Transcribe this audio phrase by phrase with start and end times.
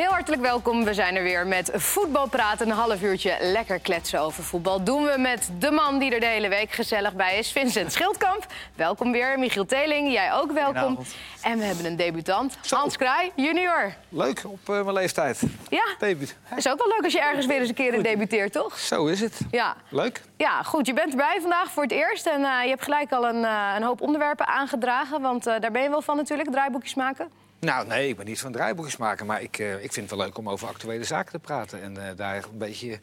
[0.00, 0.84] Heel hartelijk welkom.
[0.84, 2.68] We zijn er weer met voetbal praten.
[2.68, 4.84] Een half uurtje lekker kletsen over voetbal.
[4.84, 8.46] Doen we met de man die er de hele week gezellig bij is, Vincent Schildkamp.
[8.74, 9.38] Welkom weer.
[9.38, 10.98] Michiel Teling, jij ook welkom.
[11.42, 12.76] En we hebben een debutant, Zo.
[12.76, 13.94] Hans Kraai, junior.
[14.08, 15.42] Leuk, op eh, mijn leeftijd.
[15.68, 16.36] Ja, Debuut.
[16.56, 18.78] is ook wel leuk als je ergens weer eens een keer debuteert, toch?
[18.78, 19.40] Zo is het.
[19.50, 19.76] Ja.
[19.88, 20.22] Leuk.
[20.36, 20.86] Ja, goed.
[20.86, 22.26] Je bent erbij vandaag voor het eerst.
[22.26, 25.20] En eh, je hebt gelijk al een, eh, een hoop onderwerpen aangedragen.
[25.20, 27.40] Want daar ben je wel van natuurlijk, draaiboekjes maken.
[27.60, 29.26] Nou, nee, ik ben niet van draaiboekjes maken.
[29.26, 31.82] Maar ik, eh, ik vind het wel leuk om over actuele zaken te praten.
[31.82, 33.00] En eh, daar een beetje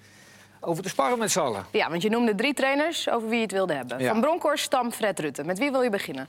[0.60, 1.66] over te sparren met z'n allen.
[1.72, 4.00] Ja, want je noemde drie trainers over wie je het wilde hebben.
[4.00, 4.12] Ja.
[4.12, 5.44] Van Bronckhorst, Stam, Fred Rutte.
[5.44, 6.28] Met wie wil je beginnen?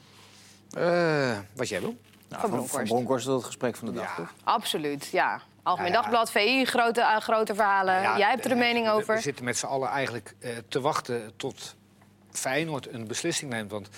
[0.73, 1.97] Eh, wat jij wil.
[1.99, 2.75] van Nou, van, Bronckhorst.
[2.75, 4.15] van Bronkhorst is dat het gesprek van de dag, Ja.
[4.15, 4.33] toch?
[4.45, 5.41] Absoluut, ja.
[5.63, 6.03] Algemeen Ja, ja.
[6.03, 7.95] Dagblad, VI, grote, grote verhalen.
[8.03, 9.15] Ja, Jij hebt er een mening over.
[9.15, 11.75] We zitten met z'n allen eigenlijk eh, te wachten tot
[12.33, 13.71] Feyenoord een beslissing neemt.
[13.71, 13.89] Want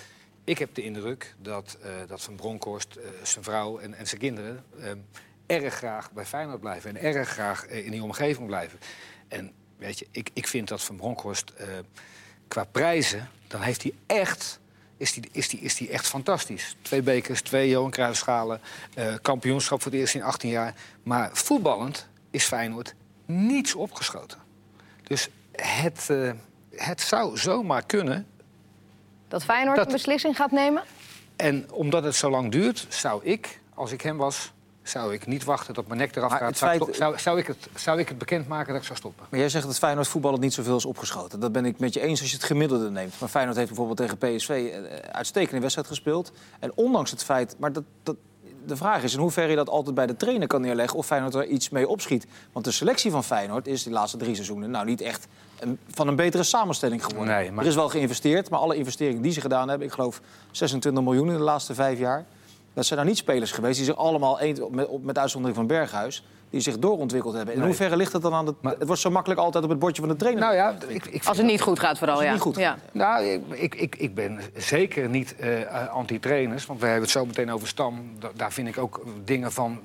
[0.43, 4.21] ik heb de indruk dat, eh, dat Van Bronckhorst, eh, zijn vrouw en, en zijn
[4.21, 4.63] kinderen...
[4.79, 4.91] eh,
[5.45, 8.79] erg graag bij Feyenoord blijven en erg graag in die omgeving blijven.
[9.27, 11.53] En weet je, ik, ik vind dat Van Bronckhorst
[12.47, 13.29] qua prijzen...
[13.47, 14.59] dan heeft hij echt...
[14.97, 16.75] Is die, is, die, is die echt fantastisch.
[16.81, 18.61] Twee bekers, twee Johan Cruijffschalen,
[19.21, 20.75] kampioenschap voor het eerst in 18 jaar.
[21.03, 22.95] Maar voetballend is Feyenoord
[23.25, 24.37] niets opgeschoten.
[25.03, 26.09] Dus het,
[26.75, 28.27] het zou zomaar kunnen.
[29.31, 30.83] Dat Feyenoord dat- een beslissing gaat nemen?
[31.35, 34.51] En omdat het zo lang duurt, zou ik, als ik hem was...
[34.83, 36.47] zou ik niet wachten tot mijn nek eraf Maar gaat.
[36.49, 38.97] het Zou, ik feit- zou, zou, ik het, zou ik het bekendmaken dat ik zou
[38.97, 39.25] stoppen?
[39.29, 41.39] Maar jij zegt dat Feyenoord voetbal het niet zoveel is opgeschoten.
[41.39, 43.13] Dat ben ik met je eens als je het gemiddelde neemt.
[43.19, 46.31] Maar Feyenoord heeft bijvoorbeeld tegen PSV eh, uitstekende wedstrijd gespeeld.
[46.59, 47.55] En ondanks het feit...
[47.59, 48.15] Maar dat, dat,
[48.65, 50.97] de vraag is in hoeverre je dat altijd bij de trainer kan neerleggen...
[50.97, 52.25] of Feyenoord er iets mee opschiet.
[52.51, 54.71] Want de selectie van Feyenoord is de laatste drie seizoenen...
[54.71, 55.27] nou niet echt
[55.61, 57.35] een- van een betere samenstelling geworden.
[57.35, 59.87] Nee, maar- Er is wel geïnvesteerd, maar alle investeringen die ze gedaan hebben...
[59.87, 62.25] ik geloof 26 miljoen in de laatste vijf jaar...
[62.73, 64.39] dat zijn nou niet spelers geweest die zich allemaal,
[64.71, 66.25] met, met uitzondering van Berghuis...
[66.49, 67.53] die zich doorontwikkeld hebben.
[67.53, 67.67] In Nee.
[67.69, 68.53] hoeverre ligt het dan aan de...
[68.61, 70.43] Maar- het wordt zo makkelijk altijd op het bordje van de trainer.
[70.43, 72.33] Nou ja, ik, ik Als het niet goed gaat vooral, Als het ja.
[72.45, 72.71] niet goed ja.
[72.71, 72.79] gaat.
[72.93, 76.65] Nou, ik, ik, ik, ben zeker niet eh, anti-trainers.
[76.65, 78.11] Want we hebben het zo meteen over Stam.
[78.19, 79.79] Da- daar vind ik ook dingen van...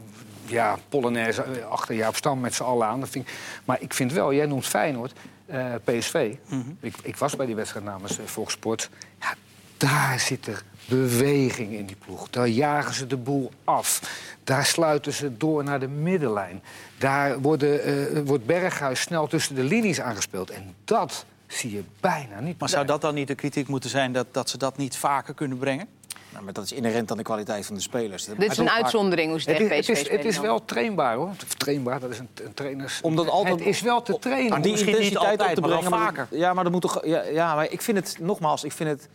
[0.49, 3.01] Ja, Polonaise eh, achter Jaap Stam met z'n allen aan.
[3.01, 3.35] Dat vind ik,
[3.65, 5.13] maar ik vind wel, jij noemt Feyenoord,
[5.47, 6.35] eh, PSV.
[6.81, 8.91] ik, ik was bij die wedstrijd namens Volkssport.
[9.21, 9.35] Ja,
[9.77, 12.31] daar zit er beweging in die ploeg.
[12.31, 14.03] Daar jagen ze de boel af.
[14.45, 16.63] Daar sluiten ze door naar de middenlijn.
[16.99, 20.51] Daar worden, eh, wordt Berghuis snel tussen de linies aangespeeld.
[20.51, 22.59] En dat zie je bijna niet.
[22.59, 25.35] Maar zou dat dan niet de kritiek moeten zijn dat, dat ze dat niet vaker
[25.35, 25.89] kunnen brengen?
[26.37, 28.25] Nou, maar dat is inherent aan de kwaliteit van de spelers.
[28.25, 31.31] Dit is een uitzondering hoe ze Het tegen PSV het is, het wel trainbaar hoor.
[31.57, 33.01] Trainbaar, dat is een, een trainers.
[33.01, 34.57] Omdat altijd- het is wel te trainen.
[34.57, 35.91] Om die niet intensiteit altijd, op te brengen.
[35.91, 36.27] maar vaker.
[36.31, 37.07] ja, maar dat moet toch.
[37.07, 39.09] Ja, ja, maar ik vind het nogmaals, ik vind het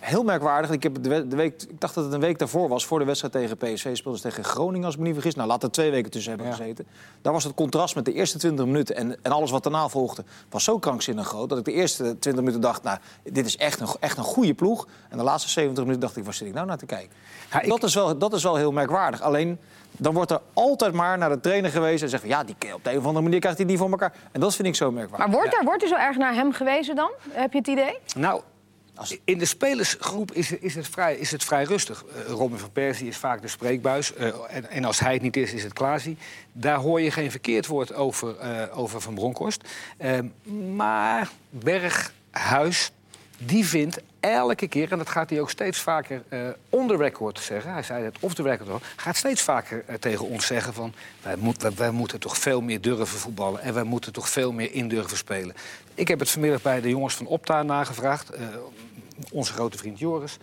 [0.00, 0.70] heel merkwaardig.
[0.70, 2.98] Ik, heb de, we- de week, ik dacht dat het een week daarvoor was, voor
[2.98, 3.96] de wedstrijd tegen PSV.
[3.96, 5.34] Speelden ze tegen Groningen, als ik me niet vergis.
[5.34, 6.56] Nou, laat er twee weken tussen hebben Ja.
[6.56, 6.86] gezeten.
[7.22, 10.24] Daar was het contrast met de eerste 20 minuten en, en alles wat daarna volgde,
[10.50, 11.48] was zo krankzinnig groot.
[11.48, 14.54] Dat ik de eerste 20 minuten dacht, nou, dit is echt een, echt een goede
[14.54, 14.86] ploeg.
[15.08, 17.10] En de laatste 70 minuten dacht ik, waar zit ik nou naar te kijken?
[17.52, 19.20] Ja, ik- dat, is wel, dat is wel heel merkwaardig.
[19.22, 19.58] Alleen.
[19.96, 22.84] Dan wordt er altijd maar naar de trainer gewezen en zegt van ja, die, op
[22.84, 24.12] de een of andere manier krijgt hij niet voor elkaar.
[24.32, 25.26] En dat vind ik zo merkwaardig.
[25.26, 27.10] Maar wordt er, wordt er zo erg naar hem gewezen dan?
[27.30, 27.98] Heb je het idee?
[28.16, 28.40] Nou,
[29.24, 32.04] in de spelersgroep is, is, het, vrij, is het vrij rustig.
[32.04, 34.14] Eh, Robin van Persie is vaak de spreekbuis.
[34.14, 36.16] eh, en, en als hij het niet is, is het Klaasie.
[36.52, 39.68] Daar hoor je geen verkeerd woord over, eh, over Van Bronckhorst.
[39.96, 40.18] Eh,
[40.74, 42.92] maar Berghuis,
[43.38, 44.92] die vindt elke keer...
[44.92, 46.38] en dat gaat hij ook steeds vaker eh
[46.68, 47.72] on the record zeggen...
[47.72, 48.80] hij zei het off the record al...
[48.96, 50.94] gaat steeds vaker eh, tegen ons zeggen van...
[51.22, 53.60] Wij, moet- wij, wij moeten toch veel meer durven voetballen...
[53.60, 55.54] en wij moeten toch veel meer in durven spelen.
[55.94, 58.30] Ik heb het vanmiddag bij de jongens van Opta nagevraagd...
[58.30, 58.46] eh,
[59.30, 60.36] onze grote vriend Joris.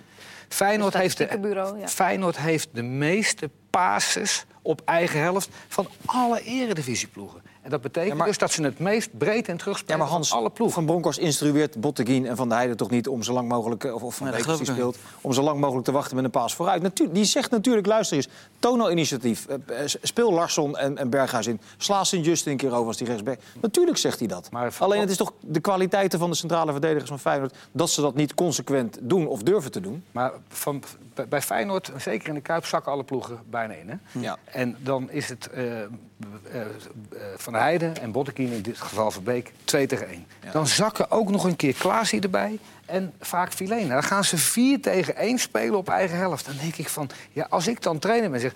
[0.49, 1.87] Feyenoord heeft, de, ja.
[1.87, 5.49] Feyenoord heeft de meeste passes op eigen helft...
[5.67, 7.41] van alle eredivisieploegen.
[7.67, 10.07] En dat betekent Ja, maar- dus dat ze het meest breed en Ja, terugspelen maar
[10.07, 10.75] Hans, van alle ploegen.
[10.75, 13.93] Van Bronckhorst instrueert Botteguin en Van der Heijden toch niet om zo lang mogelijk, eh,
[13.93, 16.55] of, of Van Nee, Beek speelt, om zo lang mogelijk te wachten met een paas
[16.55, 16.81] vooruit.
[16.81, 18.27] Natuur, die zegt natuurlijk, luister eens,
[18.59, 19.45] toon nou initiatief.
[19.47, 21.59] Eh, eh, speel Larsson en, en Berghuis in.
[21.77, 23.39] Sla Sint-Just een keer over als die rechtsback.
[23.61, 24.51] Natuurlijk zegt hij dat.
[24.51, 27.55] Maar Alleen het is toch de kwaliteiten van de centrale verdedigers van Feyenoord...
[27.71, 30.03] dat ze dat niet consequent doen of durven te doen.
[30.11, 30.83] Maar van,
[31.29, 33.89] bij- Feyenoord, zeker in de Kuip, zakken alle ploegen bijna in.
[33.89, 33.95] Hè?
[34.19, 34.37] Ja.
[34.45, 35.63] En dan is het eh,
[37.37, 40.25] Van Heijden en Bottekin, in dit geval Verbeek, 2 tegen 1.
[40.43, 40.51] Ja.
[40.51, 43.93] Dan zakken ook nog een keer Klaasie erbij en vaak Filena.
[43.93, 46.45] Dan gaan ze 4 tegen 1 spelen op eigen helft.
[46.45, 48.51] Dan denk ik van, ja, als ik dan trainer ben, zeg...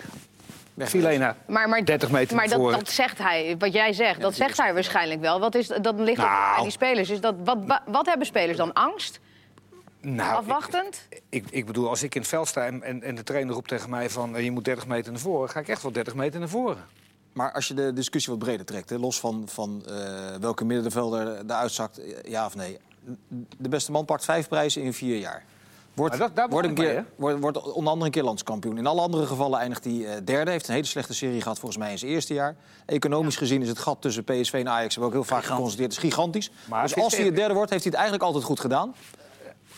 [0.78, 4.58] Filena, Maar, maar, 30 meter maar naar dat, zegt hij, wat jij zegt, dat zegt
[4.58, 5.40] hij waarschijnlijk wel.
[5.40, 6.54] Wat is, dat ligt Nou.
[6.56, 7.08] bij die spelers.
[7.08, 8.74] Dus dat, wat, wat, wat hebben spelers dan?
[8.74, 9.20] Angst?
[10.02, 11.08] Nou, Afwachtend?
[11.10, 13.54] Ik, ik, ik bedoel, als ik in het veld sta en, en, en de trainer
[13.54, 14.36] roept tegen mij van...
[14.36, 16.86] eh, je moet 30 meter naar voren, ga ik echt wel 30 meter naar voren.
[17.34, 19.94] Maar als je de discussie wat breder trekt, hè, los van, van eh,
[20.40, 22.78] welke middenvelder eruit zakt, eh, ja of nee.
[23.58, 25.44] De beste man pakt vijf prijzen in vier jaar.
[25.94, 28.78] Wordt, dat- wordt, een keer, mee, wordt, wordt onder andere een keer landskampioen.
[28.78, 30.52] In alle andere gevallen eindigt hij eh, derde.
[30.52, 32.56] Heeft een hele slechte serie gehad volgens mij in zijn eerste jaar.
[32.86, 35.92] Economisch gezien is het gat tussen PSV en Ajax, hebben we ook heel vaak geconstateerd,
[35.92, 36.52] is gigantisch.
[36.66, 38.96] Maar dus als hij het derde wordt, heeft hij het eigenlijk altijd goed gedaan.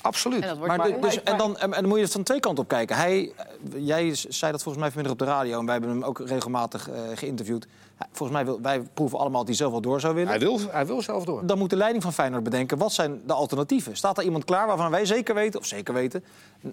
[0.03, 0.43] Absoluut.
[0.43, 2.63] En Maar de- dus, en, dan, en, en dan moet je het van twee kanten
[2.63, 2.95] op kijken.
[2.95, 3.45] Hij, eh,
[3.77, 5.59] jij zei dat volgens mij vanmiddag op de radio...
[5.59, 7.67] en wij hebben hem ook regelmatig eh, geïnterviewd.
[8.11, 10.29] Volgens mij wil, wij proeven allemaal dat hij zelf wel door zou willen.
[10.29, 11.45] Hij wil, hij wil zelf door.
[11.45, 12.77] Dan moet de leiding van Feyenoord bedenken...
[12.77, 13.95] wat zijn de alternatieven?
[13.97, 15.59] Staat er iemand klaar waarvan wij zeker weten...
[15.59, 16.23] of zeker weten,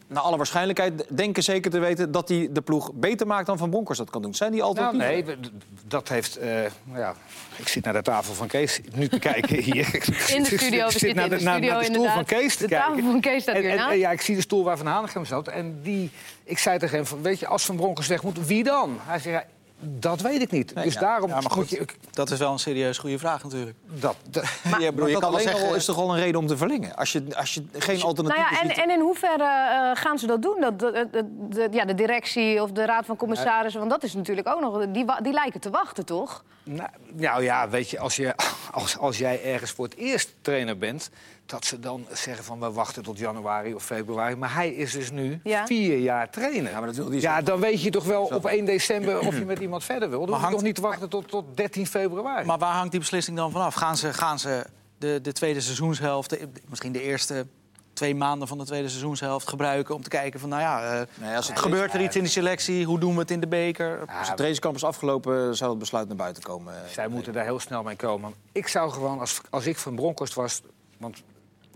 [0.06, 2.12] naar alle waarschijnlijkheid denken zeker te weten...
[2.12, 4.34] dat hij de ploeg beter maakt dan Van Bronckhorst dat kan doen?
[4.34, 5.40] Zijn die Nou, alternatieven?
[5.40, 5.50] nee,
[5.88, 6.36] dat heeft.
[6.36, 6.48] eh,
[6.84, 7.14] nou ja,
[7.56, 9.94] ik zit naar de tafel van Kees nu te kijken hier.
[10.34, 11.94] In de studio, we Ik zit zitten naar in de, de studio naar de stoel
[11.96, 12.14] inderdaad.
[12.14, 14.76] van Kees te De tafel van Kees staat En- ja, ik zie de stoel waar
[14.76, 15.48] Van Hanegem zat.
[15.48, 16.10] En die,
[16.44, 18.96] ik zei tegen hem, weet je, als Van Bronckhorst weg moet, wie dan?
[19.00, 19.44] Hij zei, ja,
[19.80, 20.74] dat weet ik niet.
[20.74, 21.00] Nee, dus ja.
[21.00, 21.84] daarom Ja, maar moet goed, je...
[22.10, 23.76] dat is wel een serieus goede vraag natuurlijk.
[23.86, 24.44] Dat, dat,
[24.78, 26.56] ja, broer, je dat kan alleen alleen al- is toch al een reden om te
[26.56, 26.96] verlengen?
[26.96, 30.26] Als je, als je geen Nou alternatief ja, en, en in hoeverre eh, gaan ze
[30.26, 30.60] dat doen?
[30.60, 33.80] Dat, de, de, de- ja, de directie of de raad van commissarissen?
[33.80, 34.86] Want dat is natuurlijk ook nog...
[34.88, 36.44] Die, die lijken te wachten, toch?
[36.62, 38.34] Nou, nou ja, weet je, als, je
[38.72, 41.10] als, als jij ergens voor het eerst trainer bent...
[41.50, 44.36] dat ze dan zeggen van we wachten tot januari of februari.
[44.36, 45.66] Maar hij is dus nu Ja.
[45.66, 46.70] vier jaar trainer.
[46.70, 47.42] Ja, maar dat wil die Ja, zo.
[47.44, 50.18] dan weet je toch wel op 1 december of je met iemand verder wil.
[50.18, 52.46] Dan hoef je hangt- toch niet te wachten tot, tot 13 februari.
[52.46, 53.74] Maar waar hangt die beslissing dan vanaf?
[53.74, 54.66] Gaan ze, gaan ze
[54.98, 57.46] de, de tweede seizoenshelft, de- misschien de eerste
[57.92, 61.36] twee maanden van de tweede seizoenshelft gebruiken om te kijken van, nou ja, eh, Nee,
[61.36, 62.84] als het gebeurt er iets in de selectie?
[62.84, 63.98] Hoe doen we het in de beker?
[64.00, 66.74] Als het trainingskamp is afgelopen, zou het besluit naar buiten komen.
[66.90, 68.34] Zij moeten daar heel snel mee komen.
[68.52, 70.60] Ik zou gewoon, als, als ik van Bronkhorst was...
[70.98, 71.22] want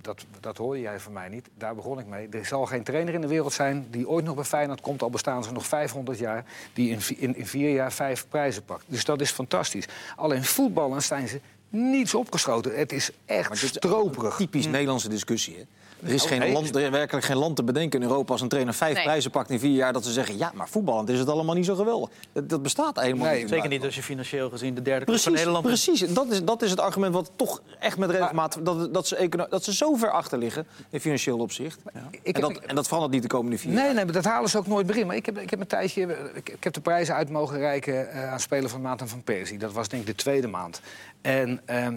[0.04, 2.28] dat, dat hoorde jij van mij niet, daar begon ik mee.
[2.28, 5.02] Er zal geen trainer in de wereld zijn die ooit nog bij Feyenoord komt...
[5.02, 8.84] al bestaan ze nog 500 jaar, die in, in, in vier jaar vijf prijzen pakt.
[8.86, 9.86] Dus dat is fantastisch.
[10.16, 12.76] Alleen voetballen zijn ze niets opgeschoten.
[12.76, 14.36] Het is echt is stroperig.
[14.36, 15.56] Typisch Nederlandse discussie.
[15.56, 15.62] Hè?
[16.04, 16.52] Er is, Oh, geen nee.
[16.52, 19.02] land, er werkelijk geen land te bedenken in Europa als een trainer vijf Nee.
[19.04, 19.92] prijzen pakt in vier jaar.
[19.92, 22.10] Dat ze zeggen, ja, maar voetballend is het allemaal niet zo geweldig.
[22.32, 23.48] Dat, dat bestaat helemaal Nee, niet.
[23.48, 25.84] Zeker niet als je financieel gezien de derde club van Precies, Nederland bent.
[25.84, 26.14] precies.
[26.14, 28.58] Dat is, dat is het argument wat toch echt met regelmaat...
[28.62, 31.78] Dat, dat, ze, econo- dat ze zo ver achter liggen in financieel opzicht.
[32.22, 33.84] Ik en, heb- dat, en dat verandert niet de komende vier jaar.
[33.84, 35.06] Nee, nee, maar dat halen ze ook nooit meer in.
[35.06, 36.02] Maar ik heb, ik heb een tijdje...
[36.34, 39.08] Ik, ik heb de prijzen uit mogen reiken eh, aan Speler van de Maand en
[39.08, 39.58] Van Persie.
[39.58, 40.80] Dat was denk ik de tweede maand.
[41.20, 41.94] En ehm,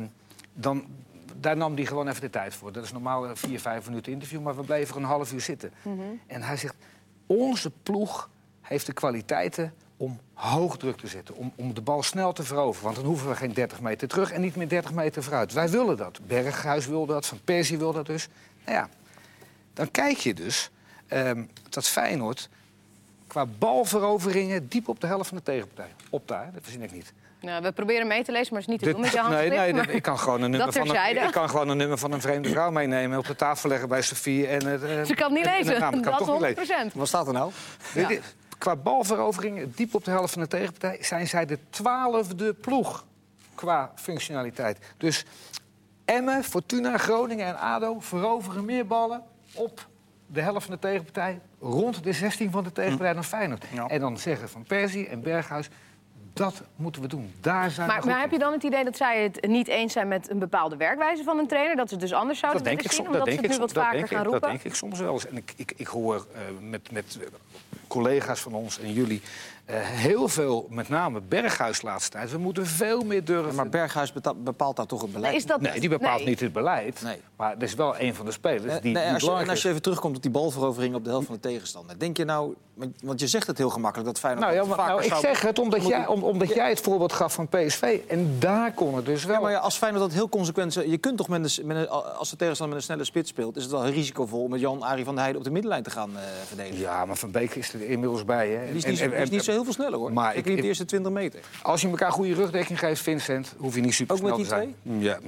[0.53, 0.83] dan,
[1.39, 2.71] daar nam hij gewoon even de tijd voor.
[2.71, 4.41] Dat is normaal een vier, vijf minuten interview.
[4.41, 5.71] Maar we bleven er een half uur zitten.
[6.27, 6.75] En hij zegt,
[7.25, 8.29] onze ploeg
[8.61, 11.35] heeft de kwaliteiten om hoog druk te zetten.
[11.35, 12.83] Om, om de bal snel te veroveren.
[12.83, 15.53] Want dan hoeven we geen 30 meter terug en niet meer 30 meter vooruit.
[15.53, 16.19] Wij willen dat.
[16.27, 18.27] Berghuis wil dat, Van Persie wil dat dus.
[18.65, 18.89] Nou ja,
[19.73, 20.69] dan kijk je dus
[21.07, 22.49] ehm, dat Feyenoord
[23.27, 25.93] qua balveroveringen diep op de helft van de tegenpartij.
[26.09, 27.13] Op daar, dat verzin ik niet.
[27.41, 29.49] Nou, we proberen mee te lezen, maar het is niet te doen met je nee,
[29.59, 29.87] handschrift.
[29.87, 32.21] nee, ik kan gewoon een nummer van een, ik kan gewoon een nummer van een
[32.21, 34.83] vreemde vrouw meenemen, op de tafel leggen bij Sofie en het.
[34.83, 36.61] eh, Ze kan het niet en- en- lezen, nou, ik kan dat toch niet lezen.
[36.63, 36.93] is 100%.
[36.93, 37.51] Wat staat er nou?
[38.57, 43.05] Qua balveroveringen, diep op de helft van de tegenpartij, zijn zij de twaalfde ploeg
[43.55, 44.77] qua functionaliteit.
[44.97, 45.25] Dus
[46.05, 49.23] Emmen, Fortuna, Groningen en ADO veroveren meer ballen
[49.53, 49.87] op
[50.27, 53.65] de helft van de tegenpartij, rond de 16 van de tegenpartij dan Feyenoord.
[53.73, 53.87] Ja.
[53.87, 55.69] En dan zeggen Van Persie en Berghuis,
[56.37, 57.33] dat moeten we doen.
[57.41, 60.07] Daar zijn Maar, maar heb je dan het idee dat zij het niet eens zijn
[60.07, 61.75] met een bepaalde werkwijze van een trainer?
[61.75, 63.03] Dat ze het dus anders zouden Dat denk, ik, zien?
[63.03, 64.33] dat, Omdat denk ze ik, het nu wat som- dat, vaker denk ik, gaan dat
[64.33, 64.49] roepen?
[64.49, 65.27] denk ik soms wel eens.
[65.27, 67.19] En ik, ik, ik hoor eh, met, met
[67.87, 69.21] collega's van ons en jullie
[69.65, 72.31] eh, heel veel, met name Berghuis laatste tijd.
[72.31, 73.55] We moeten veel meer durven.
[73.55, 75.31] Maar Berghuis bepaalt daar toch het beleid?
[75.31, 76.27] Nee, is dat, nee, die bepaalt nee.
[76.27, 77.01] niet het beleid.
[77.01, 77.21] Nee.
[77.35, 79.49] Maar dat is wel een van de spelers die, die nee, als je, en belangrijk
[79.49, 81.99] als je even terugkomt op die balverovering op de helft van de tegenstander.
[81.99, 82.55] Denk je nou,
[83.01, 85.41] want- je zegt het heel gemakkelijk dat Feyenoord Nou, ja, maar, nou, ik zou- zeg
[85.41, 87.99] het omdat, jij, om, omdat jij het voorbeeld gaf van PSV.
[88.07, 89.35] En daar kon het dus wel.
[89.35, 90.73] Ja, maar ja, als Feyenoord dat heel consequent...
[90.73, 93.55] Je kunt toch met een, met een- als de tegenstander met een snelle spits speelt...
[93.55, 96.17] is het wel risicovol om met Jan-Arie van der Heijden op de middenlijn te gaan
[96.17, 96.79] eh, verdedigen.
[96.79, 98.49] Ja, maar Van Beek is er inmiddels bij.
[98.49, 98.65] Hè.
[98.65, 100.13] Die is En- niet, zo- en- die is en- niet zo heel veel sneller, hoor.
[100.13, 101.39] Maar ik- liep de eerste 20 meter.
[101.61, 104.47] Als je elkaar goede rugdekking geeft, Vincent, hoef je niet super Ook met snel die
[104.75, 105.01] te zijn.
[105.03, 105.19] Ja.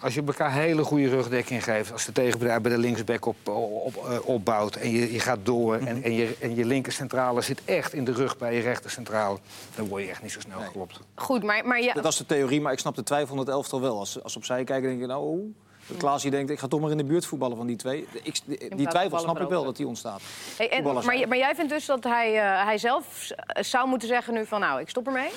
[0.00, 3.36] Als je elkaar hele goede rugdekking geeft, als de tegenpartij bij de linksback op,
[3.84, 5.86] op, eh, opbouwt en je, je gaat door Mhm.
[5.86, 9.38] en, en, je, en je linkercentrale zit echt in de rug bij je rechtercentrale,
[9.74, 11.00] dan word je echt niet zo snel geklopt.
[11.14, 13.48] Goed, maar, maar ja, Dat was de theorie, maar ik snap de twijfel van het
[13.48, 13.98] elftal wel.
[13.98, 15.52] Als, als ze opzij kijken, denk je nou...
[15.88, 18.06] Dat Klaas die denkt, ik ga toch maar in de buurt voetballen van die twee.
[18.22, 20.20] Ik, die, die twijfel snap ik wel dat die ontstaat.
[20.56, 23.28] Hey, en, Voetballers maar, maar jij vindt dus dat hij, eh, hij zelf
[23.60, 25.28] zou moeten zeggen nu van nou, ik stop ermee?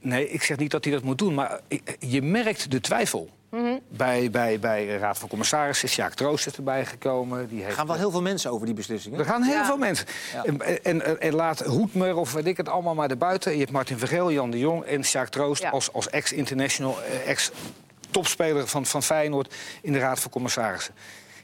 [0.00, 1.60] Nee, ik zeg niet dat hij dat moet doen, maar
[1.98, 3.28] je merkt de twijfel.
[3.88, 5.88] bij, bij, bij de Raad van Commissarissen.
[5.88, 7.48] Sjaak Troost is erbij gekomen.
[7.48, 9.18] Die Er heeft, gaan wel heel veel mensen over die beslissingen.
[9.18, 9.64] er gaan heel Ja.
[9.64, 10.06] veel mensen.
[10.32, 10.44] Ja.
[10.44, 13.52] En, en, en laat Hoedmer of weet ik het allemaal maar erbuiten.
[13.52, 15.62] Je hebt Martin Vergeel, Jan de Jong en Sjaak Troost...
[15.62, 15.70] Ja.
[15.70, 17.28] als, als ex-international, eh,
[18.12, 19.54] ex-topspeler van, van Feyenoord...
[19.82, 20.94] in de Raad van Commissarissen.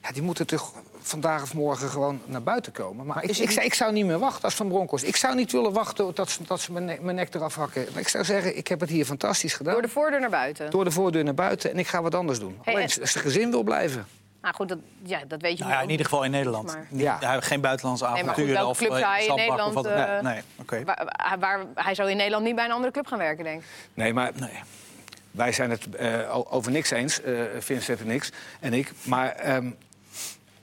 [0.03, 3.07] Ja, die moeten toch vandaag of morgen gewoon naar buiten komen.
[3.07, 5.05] Maar, ik, het ik, zou- ik zou niet meer wachten als Van Bronckhorst.
[5.05, 7.87] Ik zou niet willen wachten dat ze, dat ze mijn, nek, mijn nek eraf hakken.
[7.93, 9.73] Maar ik zou zeggen, ik heb het hier fantastisch gedaan.
[9.73, 10.71] Door de voordeur naar buiten.
[10.71, 12.59] Door de voordeur naar buiten en ik ga wat anders doen.
[12.63, 14.07] Hey, Alleen en- als zijn gezin wil blijven.
[14.43, 16.67] Nou goed, dat, ja, dat weet je Nou ook in ieder geval in Nederland.
[16.67, 17.17] Maar- Niet- Ja.
[17.21, 19.37] ja, geen buitenlandse Nee, maar goed, avonturen welke of club eh, zou hij in of
[19.39, 20.85] Nederland, wat eh, nee, nee, oké.
[20.85, 23.67] Waar, waar, hij zou in Nederland niet bij een andere club gaan werken, denk ik.
[23.95, 24.61] Nee, maar Nee.
[25.35, 28.93] Wij zijn het eh, over niks eens, eh Vincent en niks en ik.
[29.03, 29.71] Maar ehm,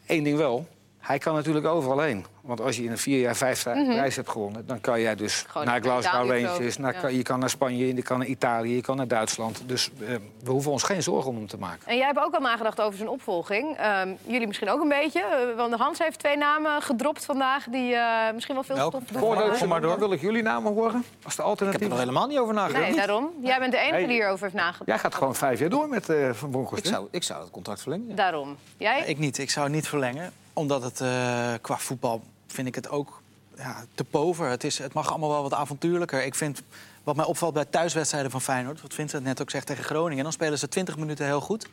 [0.06, 0.68] één ding wel,
[1.02, 2.26] hij kan natuurlijk overal heen.
[2.42, 4.66] Want als je in een vier jaar vijf prijs hebt gewonnen...
[4.66, 6.76] dan kan jij dus Gewoon naar Glasgow Rangers...
[6.76, 6.82] zo.
[6.82, 7.08] Naar, Ja.
[7.08, 9.62] je kan naar Spanje, je kan naar Italië, je kan naar Duitsland.
[9.66, 11.88] Dus eh, we hoeven ons geen zorgen om hem te maken.
[11.88, 13.78] En jij hebt ook al nagedacht over zijn opvolging.
[13.78, 15.22] Ehm, jullie misschien ook een beetje.
[15.22, 17.66] eh, want Hans heeft twee namen gedropt vandaag...
[17.70, 19.20] die eh, misschien wel veel stof doen.
[19.20, 20.00] Voordat Kom maar door.
[20.00, 21.88] wil ik jullie namen horen als de Ik heb er alternatief.
[21.90, 22.86] nog helemaal niet over nagedacht.
[22.88, 23.30] Nee, daarom.
[23.42, 24.06] Jij bent de enige Hey.
[24.06, 24.86] die hierover heeft nagedacht.
[24.90, 26.84] Jij gaat gewoon vijf jaar door met eh, Van Bronckhorst.
[26.86, 26.96] Ik hè?
[26.96, 28.06] zou, ik zou het contract verlengen.
[28.10, 28.16] ja.
[28.16, 28.58] Daarom.
[28.78, 29.04] Jij?
[29.06, 29.38] Ik niet.
[29.38, 30.32] Ik zou het niet verlengen.
[30.54, 33.22] Omdat het eh, qua voetbal vind ik het ook
[33.58, 34.50] ja, te pover.
[34.50, 36.26] Het, is, het mag allemaal wel wat avontuurlijker.
[36.26, 36.62] Ik vind,
[37.04, 38.82] wat mij opvalt bij thuiswedstrijden van Feyenoord...
[38.82, 40.24] wat Vincent net ook zegt tegen Groningen...
[40.24, 41.68] dan spelen ze 20 minuten heel goed.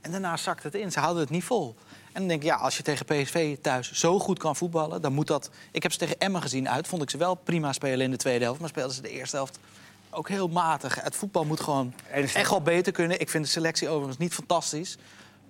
[0.00, 0.92] En daarna zakt het in.
[0.92, 1.74] Ze houden het niet vol.
[2.12, 5.02] En dan denk ik, ja, als je tegen PSV thuis zo goed kan voetballen...
[5.02, 5.50] dan moet dat...
[5.70, 6.88] Ik heb ze tegen Emmen gezien uit.
[6.88, 8.60] Vond ik ze wel prima spelen in de tweede helft.
[8.60, 9.58] Maar speelden ze de eerste helft
[10.10, 11.02] ook heel matig.
[11.02, 13.20] Het voetbal moet gewoon echt wel beter kunnen.
[13.20, 14.96] Ik vind de selectie overigens niet fantastisch.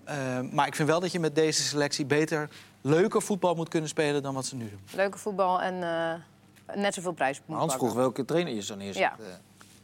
[0.05, 2.49] Eh, maar ik vind wel dat je met deze selectie beter,
[2.81, 4.81] leuker voetbal moet kunnen spelen dan wat ze nu doen.
[4.95, 9.41] Leuke voetbal en eh, net zoveel prijs moet Hans vroeg welke trainer je zou neerzetten.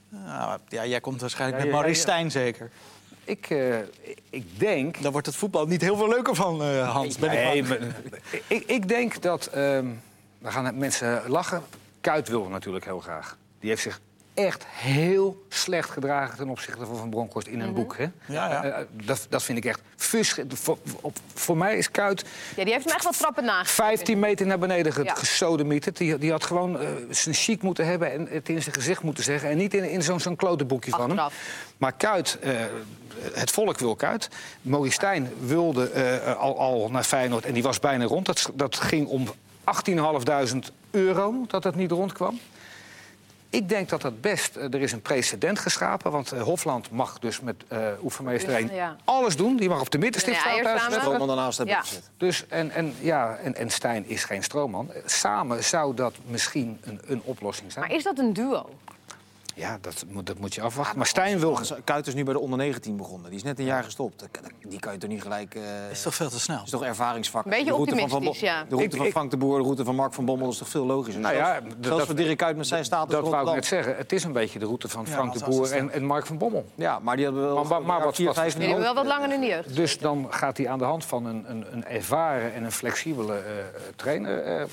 [0.08, 2.12] Nou, ja, jij komt waarschijnlijk Ja, met ja, Maurice ja.
[2.12, 2.70] Stijn zeker.
[3.24, 3.78] Ik, eh,
[4.30, 5.02] ik denk...
[5.02, 7.18] Dan wordt het voetbal niet heel veel leuker van, eh, Hans.
[7.18, 7.96] Ben ik Nee, maar-
[8.46, 9.46] ik, ik denk dat...
[9.46, 9.86] ehm
[10.38, 11.62] dan gaan mensen lachen.
[12.00, 13.36] Kuit wil natuurlijk heel graag.
[13.60, 14.00] Die heeft zich
[14.38, 17.96] echt heel slecht gedragen ten opzichte van Van Bronckhorst in een boek.
[17.96, 18.02] Hè?
[18.02, 18.10] Ja,
[18.50, 18.64] ja.
[18.64, 19.80] Eh, dat, dat vind ik echt...
[19.96, 22.24] Fus, voor, op- voor mij is Kuit
[22.56, 23.74] Ja, die heeft hem echt wel trappen nagegeven.
[23.84, 25.14] 15 meter naar beneden ge Ja.
[25.14, 25.96] gesodemieterd.
[25.96, 29.24] Die, die had gewoon eh, zijn chic moeten hebben en het in zijn gezicht moeten
[29.24, 29.50] zeggen.
[29.50, 31.28] En niet in, in zo'n zo'n klote boekje van hem.
[31.78, 32.50] Maar Kuit, eh,
[33.32, 34.28] het volk wil Kuit.
[34.62, 38.26] Maurice Stijn wilde eh, al, al naar Feyenoord en die was bijna rond.
[38.26, 39.26] Dat, dat ging om
[39.90, 40.58] 18.500
[40.90, 42.38] euro dat het niet rondkwam.
[43.50, 44.56] Ik denk dat dat best...
[44.56, 46.10] eh, er is een precedent geschapen.
[46.10, 48.96] Want eh, Hofland mag dus met eh oefenmeester Dus, 1 ja.
[49.04, 49.56] alles doen.
[49.56, 50.80] Die mag op de middenstip Nee, staan thuis.
[50.82, 51.00] samen.
[51.00, 51.80] Stroomman daarnaast hebben Ja.
[51.80, 52.10] gezet.
[52.16, 54.90] Dus, en, en, ja, en, en Stijn is geen stroomman.
[55.04, 57.86] Samen zou dat misschien een, een oplossing zijn.
[57.86, 58.68] Maar is dat een duo?
[59.58, 60.96] Ja, dat, moet- dat moet je afwachten.
[60.98, 61.58] Maar Stijn wil...
[61.84, 63.28] Kuit is nu bij de onder 19 begonnen.
[63.30, 64.24] Die is net een jaar gestopt.
[64.68, 65.54] Die kan je toch niet gelijk...
[65.54, 66.60] eh is toch veel te snel?
[66.64, 67.44] is toch ervaringsvak.
[67.44, 68.62] Beetje De route van Van optimistisch, Bo- ja.
[68.62, 70.58] De route Ik- van ik- Frank de Boer, de route van Mark van Bommel is
[70.58, 71.22] toch veel logischer.
[71.22, 73.96] Nou ja, zelfs, dat- voor Dirk Kuyt met zijn status Dat wou ik net zeggen.
[73.96, 76.64] Het is een beetje de route van Frank de Boer en, en Mark van Bommel.
[76.74, 79.32] Ja, maar die hebben wel Maar- maar wat- vier, vijf Die hebben wel wat langer
[79.32, 79.76] in de jeugd.
[79.76, 83.34] Dus dan gaat hij aan de hand van een, een, een ervaren en een flexibele
[83.34, 83.42] eh,
[83.96, 84.64] trainer eh,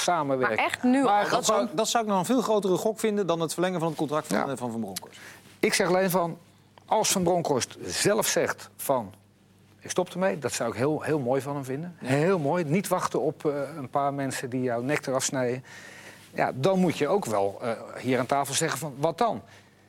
[0.00, 0.56] samenwerken.
[0.56, 1.30] Maar echt nu Maar al.
[1.30, 3.88] Dat zou, dat zou ik nog een veel grotere gok vinden dan het verlengen van
[3.88, 4.42] het contract van Ja.
[4.46, 5.18] eh, Van, van Bronckhorst.
[5.58, 6.38] Ik zeg alleen van,
[6.86, 9.12] als Van Bronckhorst zelf zegt van...
[9.78, 11.96] ik stop ermee, dat zou ik heel, heel mooi van hem vinden.
[11.98, 12.64] Heel mooi.
[12.64, 15.64] Niet wachten op eh, een paar mensen die jouw nek eraf snijden.
[16.34, 19.42] Ja, dan moet je ook wel eh, hier aan tafel zeggen van, wat dan?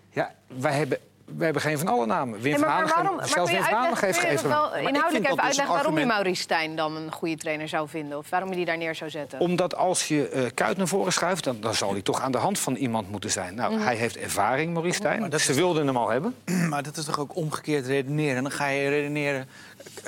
[0.10, 0.98] Ja, wij hebben,
[1.36, 2.34] wij hebben geen van alle namen.
[2.40, 2.86] Wim Nee, van maar,
[3.16, 6.42] maar zelfs je Wim van heeft van wel inhoudelijk even dus uitleggen waarom je Maurice
[6.42, 8.18] Stijn dan een goede trainer zou vinden?
[8.18, 9.40] Of waarom je die daar neer zou zetten?
[9.40, 12.38] Omdat als je eh Kuit naar voren schuift, dan, dan zal hij toch aan de
[12.38, 13.56] hand van iemand moeten zijn.
[13.56, 13.84] Nou, Mhm.
[13.84, 15.40] hij heeft ervaring, Maurice Stijn.
[15.40, 16.36] Ze wilden hem al hebben.
[16.70, 18.44] Maar dat is toch ook omgekeerd redeneren?
[18.44, 19.48] Dan ga je redeneren...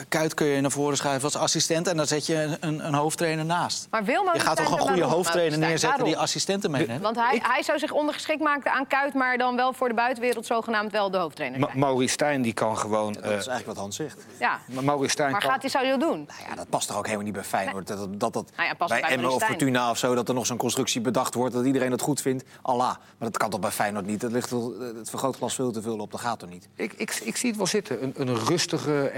[0.07, 1.87] Kuit kun je naar voren schuiven als assistent...
[1.87, 3.87] en dan zet je een, een, hoofdtrainer naast.
[3.89, 7.01] Maar wil Je gaat toch een goede hoofdtrainer neerzetten die assistenten meeneemt?
[7.01, 9.13] Want hij, hij zou zich ondergeschikt maken aan Kuit...
[9.13, 11.79] maar dan wel voor de buitenwereld zogenaamd wel de hoofdtrainer Ma zijn.
[11.79, 13.13] Maurice Stijn die kan gewoon...
[13.13, 14.25] Dat eh, is eigenlijk wat Hans zegt.
[14.39, 14.59] ja.
[14.65, 15.49] Ma- Maurice Stijn Maar kan...
[15.51, 16.25] gaat hij, zou dat doen?
[16.27, 17.87] Nou ja, dat past toch ook helemaal niet bij Feyenoord.
[17.87, 19.43] Dat, dat, dat, dat Nou ja, past bij bij Emmen of.
[19.43, 21.53] Fortuna of zo, dat er nog zo'n constructie bedacht wordt...
[21.53, 22.43] dat iedereen het goed vindt.
[22.61, 22.87] Allah.
[22.87, 24.21] Maar dat kan toch bij Feyenoord niet?
[24.21, 26.11] Dat ligt wel- het vergrootglas veel te veel op.
[26.11, 26.67] Dat gaat toch niet?
[26.75, 28.03] Ik, ik, ik zie het wel zitten.
[28.03, 29.11] Een, een rustige,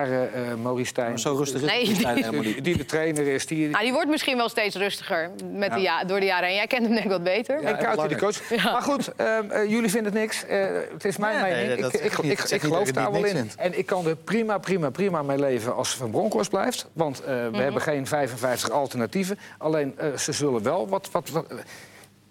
[0.00, 1.08] ervaren eh Maurice Stijn.
[1.08, 2.64] Maar zo rustig is Nee, die- Stijn helemaal niet.
[2.64, 3.46] Die, de trainer is.
[3.46, 6.56] Die, Nou, die wordt misschien wel steeds rustiger met de ja, door de jaren heen.
[6.56, 7.62] Jij kent hem denk ik wat beter.
[7.62, 8.50] en Kuit die coach.
[8.64, 10.44] Maar goed, ehm, eh, jullie vinden het niks.
[10.46, 11.80] Eh, het is mijn mening.
[11.80, 13.50] nee, ik, ik, ik geloof daar wel in.
[13.56, 16.86] En ik kan er prima, prima, prima mee leven als Van Bronckhorst blijft.
[16.92, 19.38] Want eh, we hebben geen 55 alternatieven.
[19.58, 21.46] Alleen eh, ze zullen wel wat, wat, wat,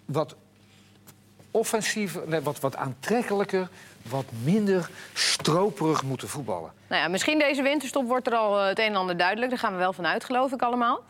[0.04, 0.34] wat
[1.50, 3.68] offensiever, nee, wat, wat aantrekkelijker
[4.10, 6.72] wat minder stroperig moeten voetballen.
[6.86, 9.50] Nou ja, misschien deze winterstop wordt er al eh, het een en ander duidelijk.
[9.50, 11.00] Daar gaan we wel vanuit, geloof ik allemaal.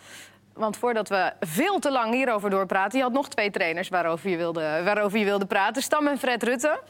[0.52, 2.98] Want voordat we veel te lang hierover doorpraten...
[2.98, 5.82] je had nog twee trainers waarover je wilde, waarover je wilde praten.
[5.82, 6.80] Stam en Fred Rutte.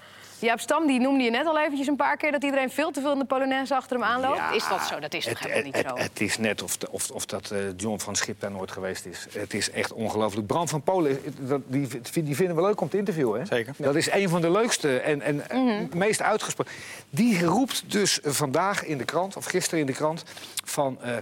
[0.41, 2.33] Jaap Stam die noemde je net al eventjes een paar keer...
[2.33, 4.37] dat iedereen veel te veel in de Polonaise achter hem aanloopt.
[4.37, 4.99] Ja, is dat zo?
[5.01, 5.95] Dat is toch het, helemaal niet het, zo?
[5.95, 9.05] Het, het is net of, of, of dat eh, John van Schip daar nooit geweest
[9.07, 9.27] is.
[9.33, 10.47] Het is echt ongelooflijk.
[10.47, 11.89] Bram van Polen, eh, dat- die,
[12.23, 13.41] die vinden we leuk om te interviewen.
[13.41, 13.47] Hè?
[13.47, 13.75] Zeker.
[13.77, 15.99] Dat is een van de leukste en, en Mhm.
[15.99, 16.73] meest uitgesproken.
[17.11, 20.23] Die roept dus vandaag in de krant, of gisteren in de krant...
[20.65, 21.17] van eh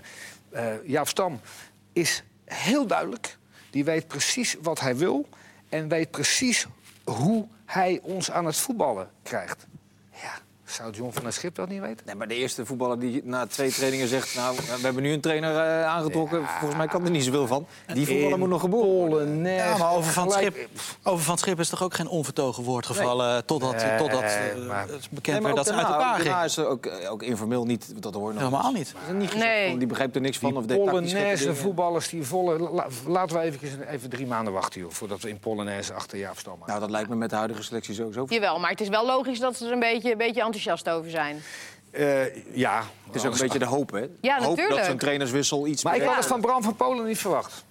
[0.50, 1.40] eh, Jaap Stam
[1.92, 3.36] is heel duidelijk.
[3.70, 5.28] Die weet precies wat hij wil...
[5.68, 6.66] en weet precies
[7.04, 9.66] hoe hij ons aan het voetballen krijgt.
[10.10, 10.32] Ja,
[10.70, 12.06] zou John van der Schip dat niet weten?
[12.06, 14.34] Nee, maar de eerste voetballer die na twee trainingen zegt...
[14.34, 16.46] nou, we hebben nu een trainer eh, aangetrokken.
[16.46, 17.66] Volgens mij kan er niet zoveel van.
[17.94, 19.44] Die voetballer moet nog geboren worden.
[19.44, 20.56] Ja, maar over van, Schip,
[21.02, 23.44] over van Schip is toch ook geen onvertogen woord gevallen...
[23.44, 26.44] totdat, Nee, totdat eh, maar- het bekend werd dat ze uit elkaar daarna gingen.
[26.44, 28.02] is er ook, eh, ook informeel niet...
[28.02, 28.94] Dat hoor je nog Helemaal niet.
[29.08, 30.56] Is niet gezegd die begrijpt er niks van.
[30.56, 32.58] Of Die Polonaise voetballers die volle...
[32.58, 36.38] la- laten we even, even drie maanden wachten, joh, voordat we in Polonaise achter Jaap
[36.38, 38.24] Stam Nou, dat lijkt me met de huidige selectie sowieso.
[38.28, 41.10] Jawel, maar het is wel logisch dat ze er een beetje, een beetje enthousiast over
[41.10, 41.42] zijn.
[41.90, 42.82] Eh, ja.
[43.06, 44.06] Het is ook een beetje de hoop, hè?
[44.20, 44.84] Ja, hoop dat natuurlijk.
[44.86, 45.84] zo'n trainerswissel iets...
[45.84, 47.64] Maar ik had het van Bram van Polen niet verwacht.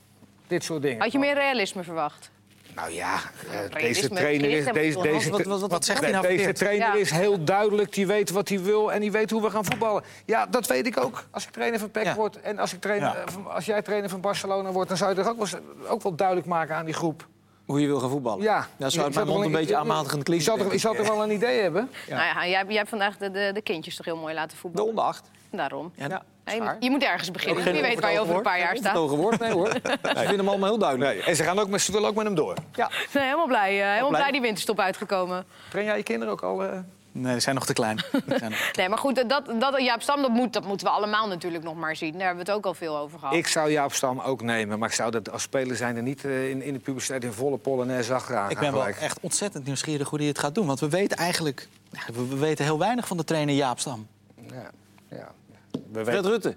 [0.47, 1.01] Dit soort dingen.
[1.01, 2.29] Had je meer realisme verwacht?
[2.75, 3.15] Nou ja,
[3.51, 4.65] eh, deze trainer is...
[4.65, 6.93] Deze, deze, Wat, wat, wat, Wat zegt hij nou deze trainer Ja.
[6.95, 7.93] is heel duidelijk.
[7.93, 10.03] Die weet wat hij wil en die weet hoe we gaan voetballen.
[10.25, 11.23] Ja, dat weet ik ook.
[11.31, 12.15] Als ik trainer van PEC Ja.
[12.15, 13.49] word en als, ik trainer, Ja.
[13.49, 14.89] als jij trainer van Barcelona wordt...
[14.89, 17.27] dan zou je toch ook wel, ook wel duidelijk maken aan die groep.
[17.67, 18.43] Hoe je wil gaan voetballen.
[18.43, 18.67] Ja.
[18.77, 20.45] Dat zou mijn zal mond een toch beetje wel aanmatigend Je klinken.
[20.91, 20.97] ik.
[20.97, 21.89] toch wel een idee hebben?
[22.09, 24.55] Nou ja, jij, jij hebt vandaag de, de, de kindjes toch heel mooi laten De
[24.55, 24.89] voetballen?
[24.89, 25.29] onder acht.
[25.51, 25.91] Daarom.
[25.95, 27.63] Ja, je, moet, je moet ergens beginnen.
[27.63, 28.95] Wie weet waar je over een paar jaar staat.
[28.97, 29.67] Onvertogen woord, nee hoor.
[29.73, 29.79] Ze
[30.15, 31.13] vinden hem allemaal heel duidelijk.
[31.13, 32.53] Nee, en ze, gaan ook met, ze willen ook met hem door.
[32.73, 32.89] Ja.
[33.13, 33.81] Nee, helemaal blij.
[33.81, 34.19] eh, helemaal blij.
[34.21, 35.45] blij die winterstop uitgekomen.
[35.69, 36.63] Train jij je kinderen ook al...
[36.63, 36.79] eh?
[37.21, 38.03] Nee, die zijn nog te klein.
[38.77, 41.75] Nee, maar goed, dat, dat, Jaap Stam, dat, moet, dat moeten we allemaal natuurlijk nog
[41.75, 42.11] maar zien.
[42.11, 43.33] Daar hebben we het ook al veel over gehad.
[43.33, 46.25] Ik zou Jaap Stam ook nemen, maar ik zou dat als speler zijn er niet
[46.25, 48.97] eh, in, in de publiciteit in volle polonaise achteraan Ik ben wel gelijk.
[48.97, 50.65] echt ontzettend nieuwsgierig hoe hij het gaat doen.
[50.65, 51.67] Want we weten eigenlijk...
[51.91, 54.07] ja, we, we weten heel weinig van de trainer Jaap Stam.
[54.51, 54.71] Ja,
[55.09, 55.31] ja.
[55.71, 56.55] We Fred weten Rutte.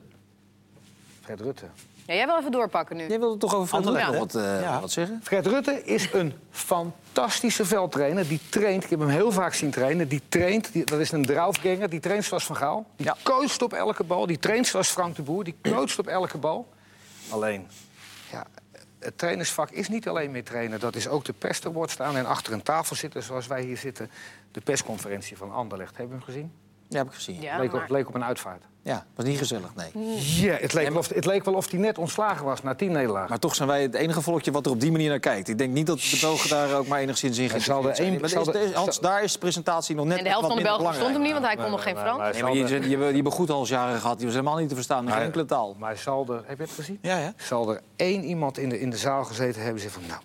[1.20, 1.64] Fred Rutte.
[2.10, 3.06] Ja, jij wil even doorpakken nu.
[3.08, 4.80] Jij wilde toch over Fred Rutte wat, eh, Ja.
[4.80, 5.20] wat zeggen?
[5.22, 8.28] Fred Rutte is een fantastische veldtrainer.
[8.28, 10.08] Die traint, ik heb hem heel vaak zien trainen.
[10.08, 12.86] Die traint, die, dat is een draufganger, die traint zoals Van Gaal.
[12.96, 13.16] Die Ja.
[13.22, 14.26] coacht op elke bal.
[14.26, 15.44] Die traint zoals Frank de Boer.
[15.44, 16.68] Die coacht op elke bal.
[17.28, 17.66] Alleen,
[18.32, 18.46] ja,
[18.98, 20.80] het trainersvak is niet alleen meer trainen.
[20.80, 23.62] Dat is ook de pers te woord staan en achter een tafel zitten zoals wij
[23.62, 24.10] hier zitten.
[24.52, 25.96] De persconferentie van Anderlecht.
[25.96, 26.52] Hebben we hem gezien?
[26.88, 27.40] Ja, heb ik gezien.
[27.40, 28.62] Ja, leek, maar- op, leek op een uitvaart.
[28.82, 30.14] Ja, was niet gezellig, nee.
[30.40, 32.92] Ja, het leek, wel of, het leek wel of hij net ontslagen was na tien
[32.92, 33.28] nederlagen.
[33.28, 35.48] Maar toch zijn wij het enige volkje wat er op die manier naar kijkt.
[35.48, 37.60] Ik denk niet dat de Belgen daar ook maar enigszins in zijn.
[38.64, 40.68] is- Hans, zal- daar is de presentatie nog net En de helft wat van de
[40.68, 42.18] Belgen stond hem niet, want hij kon nog geen Frans.
[42.18, 42.52] maar- Nee, maar
[42.98, 44.16] hebben, die hebben goed halsjaren gehad.
[44.16, 45.10] Die was helemaal niet te verstaan.
[45.12, 45.76] Geen enkele taal.
[45.78, 46.98] Maar zal er, heb je het gezien?
[47.02, 47.32] Ja, ja.
[47.36, 50.02] Zal er één iemand in de, in de zaal gezeten hebben en van...
[50.08, 50.20] Nou,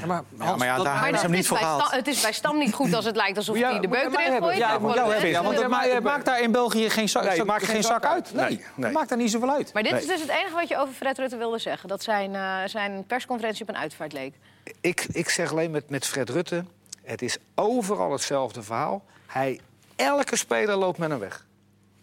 [0.00, 1.56] Ja, maar, Ja, maar ja, dat- daar Maar hebben ze hem het niet is, voor
[1.58, 1.82] bij gehaald.
[1.86, 4.38] Stam, het is bij Stam niet goed als het lijkt alsof hij de beuk erin
[4.42, 4.56] gooit.
[4.56, 5.42] Ja, moet jou hebben.
[5.42, 6.12] Want het maakt, het hebben?
[6.12, 8.34] maakt daar in België geen zak, Nee, maakt geen zak zak uit.
[8.34, 8.84] Nee, Nee, nee.
[8.84, 9.72] Het maakt daar niet zoveel uit.
[9.72, 11.88] Maar dit is dus het enige wat je over Fred Rutte wilde zeggen.
[11.88, 14.34] Dat zijn, eh, zijn persconferentie op een uitvaart leek.
[14.80, 16.64] ik, ik zeg alleen met, met Fred Rutte...
[17.04, 19.04] het is overal hetzelfde verhaal.
[19.26, 19.60] Hij,
[19.96, 21.44] elke speler loopt met hem weg.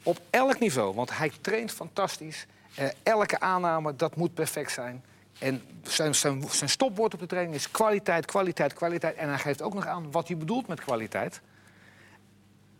[0.03, 2.45] Op elk niveau, want hij traint fantastisch.
[2.75, 5.03] Eh, elke aanname, dat moet perfect zijn.
[5.43, 9.15] En zijn, zijn, zijn stopwoord op de training is kwaliteit, kwaliteit, kwaliteit.
[9.15, 11.41] En hij geeft ook nog aan wat hij bedoelt met kwaliteit.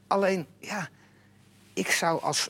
[0.07, 0.89] Alleen, ja,
[1.73, 2.49] ik zou als,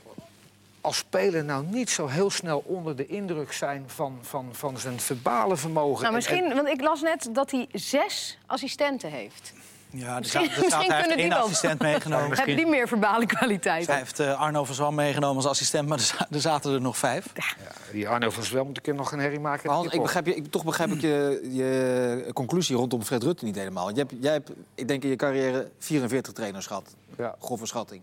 [0.82, 5.00] als speler nou niet zo heel snel onder de indruk zijn van, van, van zijn
[5.00, 6.04] verbale vermogen.
[6.04, 9.54] Nou, En- misschien, want ik las net dat hij zes assistenten heeft.
[9.96, 12.38] Ja, Misschien- misschien zaad heeft kunnen die één wel- assistent meegenomen.
[12.38, 13.88] Hebben die meer verbale kwaliteit?
[13.88, 16.82] Hij heeft eh, Arno van Zwan meegenomen als assistent, maar er, za- er zaten er
[16.82, 17.26] nog vijf.
[17.36, 17.44] Ja,
[17.92, 19.68] die Arno van Zwel moet ik nog een herrie maken.
[19.68, 23.46] Maar Hans, ik begrijp je, ik, toch begrijp ik je, je conclusie rondom Fred Rutte
[23.46, 23.84] niet helemaal.
[23.84, 26.96] Want jij hebt, jij hebt, ik denk in je carrière 44 trainers gehad.
[27.18, 27.36] Ja.
[27.40, 28.02] Grove schatting.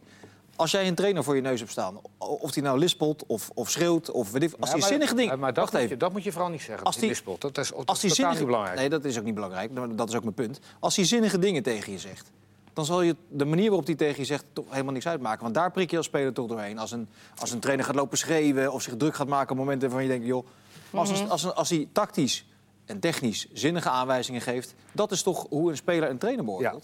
[0.60, 3.70] Als jij een trainer voor je neus hebt staan, of die nou lispelt of, of
[3.70, 5.38] schreeuwt, of weet ik, als Ja, die maar- zinnige dingen.
[5.38, 5.92] Maar dat, Wacht moet even.
[5.94, 6.84] je, dat moet je vooral niet zeggen.
[6.86, 7.40] Als die, die- lispelt.
[7.40, 8.78] Dat is, dat Als die zinnige, niet belangrijk.
[8.78, 9.70] Nee, dat is ook niet belangrijk.
[9.96, 10.60] Dat is ook mijn punt.
[10.80, 12.30] Als hij zinnige dingen tegen je zegt,
[12.72, 15.42] dan zal je de manier waarop hij tegen je zegt toch helemaal niks uitmaken.
[15.42, 16.78] Want daar prik je als speler toch doorheen.
[16.78, 19.88] Als een, als een trainer gaat lopen schreeuwen of zich druk gaat maken op momenten
[19.88, 20.46] waarvan je denkt, joh,
[20.90, 22.46] maar als, een- als, als hij tactisch
[22.84, 26.74] en technisch zinnige aanwijzingen geeft, dat is toch hoe een speler een trainer Ja.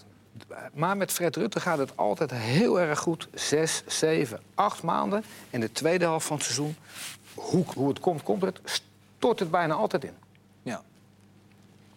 [0.73, 3.29] Maar met Fred Rutte gaat het altijd heel erg goed.
[3.35, 5.25] Zes, zeven, acht maanden.
[5.51, 6.77] En de tweede helft van het seizoen,
[7.35, 10.15] hoe, hoe het komt, komt het, stort het bijna altijd in.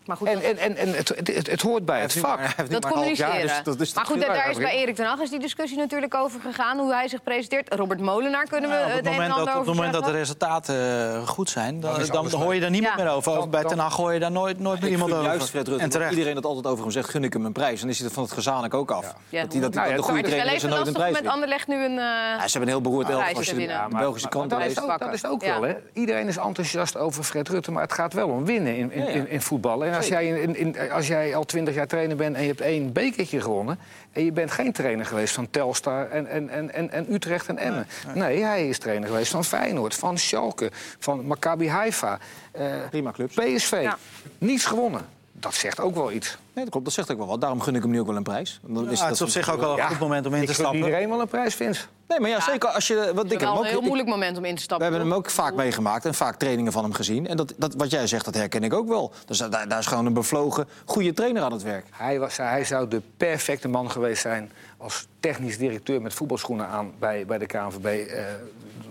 [0.10, 2.40] Maar goed, En, en, en, en het, het, het, het hoort bij het vak.
[2.70, 3.42] dat communiceren.
[3.42, 6.16] dus dat is maar goed, daar, is bij Erik ten Hag is die discussie natuurlijk
[6.16, 6.78] over gegaan.
[6.78, 7.74] Hoe hij zich presenteert.
[7.74, 10.06] Robert Molenaar kunnen we op het het een en ander dat, op het moment dat
[10.06, 10.76] de resultaten
[11.16, 13.04] eh, goed zijn, dan, Dan hoor je daar niemand Ja.
[13.04, 13.34] meer over.
[13.34, 15.24] Dan- bij Ten Hag hoor je daar nooit, nooit meer iemand over.
[15.24, 16.12] juist Fred Rutte, en terecht.
[16.12, 17.80] iedereen dat altijd over hem zegt, gun ik hem een prijs.
[17.80, 19.14] Dan is hij er van het gezamenlijk ook af.
[19.30, 19.42] Ja.
[19.42, 21.22] Dat hij, dat Nou ja, de het goede Het trainer is en nooit een prijs
[21.22, 21.28] met.
[21.28, 21.92] Anderlecht nu een...
[21.92, 23.56] eh, Ja, ze hebben een heel beroerd elftal.
[23.56, 23.90] winnen.
[23.90, 24.72] de Belgische kant dat, leest.
[24.72, 25.06] is ook, pakken.
[25.06, 25.60] dat is ook Ja.
[25.60, 25.76] wel, hè?
[25.94, 29.08] Iedereen is enthousiast over Fred Rutte, maar het gaat wel om winnen in, in, Ja,
[29.10, 29.16] ja.
[29.16, 29.86] in, in voetbal.
[29.86, 32.62] En als jij, in, in, als jij al twintig jaar trainer bent en je hebt
[32.62, 33.80] één bekertje gewonnen...
[34.12, 37.58] en je bent geen trainer geweest van Telstar en, en, en, en, en Utrecht en
[37.58, 37.88] Emmen.
[38.14, 42.20] Nee, hij is trainer geweest van Feyenoord, van Schalke, van Maccabi Haifa,
[42.52, 43.36] eh, Prima clubs.
[43.36, 43.80] PSV.
[43.82, 43.98] Ja.
[44.38, 45.02] Niets gewonnen.
[45.32, 46.38] Dat zegt ook wel iets.
[46.54, 47.42] Nee, dat klopt, dat zegt ook wel wat.
[47.42, 48.60] Daarom gun ik hem nu ook wel een prijs.
[48.64, 50.34] Dan Ja, is het dat is op zich ook wel een Ja, goed moment om
[50.34, 50.78] in Ik te stappen.
[50.78, 51.86] iedereen wel een prijs, Vince.
[52.10, 52.42] Nee, maar ja, Ja.
[52.44, 53.12] zeker als je...
[53.16, 54.88] Wat Het ik wel ook, een heel ik- moeilijk moment om in te we stappen.
[54.88, 57.28] hebben hem ook vaak meegemaakt en vaak trainingen van hem gezien.
[57.28, 59.12] En dat, dat, wat jij zegt, dat herken ik ook wel.
[59.26, 61.86] Dus daar, daar is gewoon een bevlogen, goede trainer aan het werk.
[61.92, 66.92] Hij, was, hij zou de perfecte man geweest zijn als technisch directeur met voetbalschoenen aan
[67.00, 67.86] bij, bij de KNVB.
[68.10, 68.24] eh,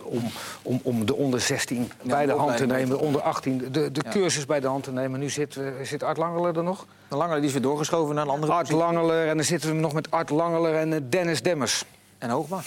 [0.02, 0.30] om,
[0.62, 4.00] om, om de onder 16 bij de hand te nemen, de onder 18 de, de
[4.04, 4.10] Ja.
[4.10, 5.20] cursus bij de hand te nemen.
[5.20, 6.86] Nu zit, eh, zit Art Langeler er nog.
[7.08, 8.84] De Langer die is weer doorgeschoven naar een andere Art positie.
[8.92, 11.84] Langeler en dan zitten we nog met Art Langeler en eh, Dennis Demmers.
[12.18, 12.60] En Hoogma.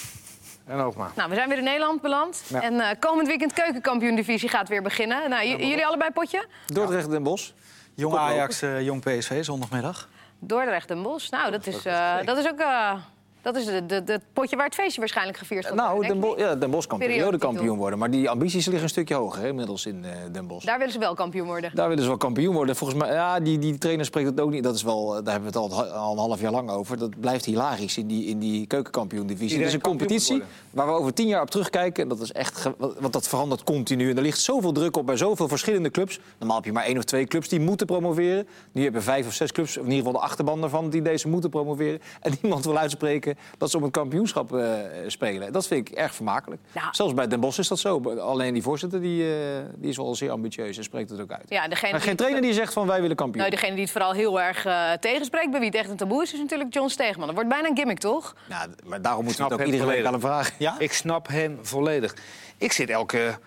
[0.65, 1.11] En ook maar.
[1.15, 2.43] Nou, we zijn weer in Nederland beland.
[2.47, 2.61] Ja.
[2.61, 5.29] En eh, komend weekend keukenkampioen-divisie gaat weer beginnen.
[5.29, 6.45] Nou, jullie allebei potje?
[6.65, 7.51] Dordrecht Den Bosch.
[7.95, 8.15] Jong.
[8.15, 10.09] Ajax, eh, jong PSV, zondagmiddag.
[10.39, 11.29] Dordrecht en Bos.
[11.29, 12.93] Nou, dat is, eh, dat is ook eh,
[13.41, 16.19] dat is de, de, de potje waar het feestje waarschijnlijk gevierd gaat Nou, worden, Den,
[16.19, 17.99] Bo ja, Den Bosch kan periodekampioen worden.
[17.99, 20.65] Maar die ambities liggen een stukje hoger hè, inmiddels in eh, Den Bosch.
[20.65, 21.71] Daar willen ze wel kampioen worden.
[21.73, 22.75] Daar willen ze wel kampioen worden.
[22.75, 24.63] Volgens mij, ja, die, die trainer spreekt het ook niet.
[24.63, 26.97] Dat is wel, eh, daar hebben we het al, al een half jaar lang over.
[26.97, 29.57] Dat blijft hilarisch in die, in die keukenkampioen-divisie.
[29.57, 32.03] Het is een competitie waar we over tien jaar op terugkijken.
[32.03, 34.09] En dat is echt, want dat verandert continu.
[34.09, 36.19] En er ligt zoveel druk op bij zoveel verschillende clubs.
[36.37, 38.47] Normaal heb je maar één of twee clubs die moeten promoveren.
[38.71, 41.01] Nu hebben we vijf of zes clubs, of in ieder geval de achterban daarvan, die
[41.01, 42.01] deze moeten promoveren.
[42.21, 44.69] En niemand wil uitspreken dat ze om het kampioenschap eh,
[45.07, 45.51] spelen.
[45.53, 46.61] Dat vind ik erg vermakelijk.
[46.71, 46.87] Ja.
[46.91, 48.01] Zelfs bij Den Bosch is dat zo.
[48.19, 49.39] Alleen die voorzitter die, eh,
[49.75, 51.45] die is wel zeer ambitieus en spreekt het ook uit.
[51.49, 53.39] Ja, degene Maar die- geen trainer die zegt van wij willen kampioen.
[53.41, 56.21] Nou, degene die het vooral heel erg eh, tegenspreekt, bij wie het echt een taboe
[56.23, 57.25] is, is natuurlijk John Steegman.
[57.25, 58.35] Dat wordt bijna een gimmick, toch?
[58.49, 60.53] Ja, maar daarom moeten we snap het ook iedere week aan hem vragen.
[60.57, 60.75] Ja?
[60.79, 62.15] Ik snap hem volledig.
[62.57, 63.37] Ik zit elke...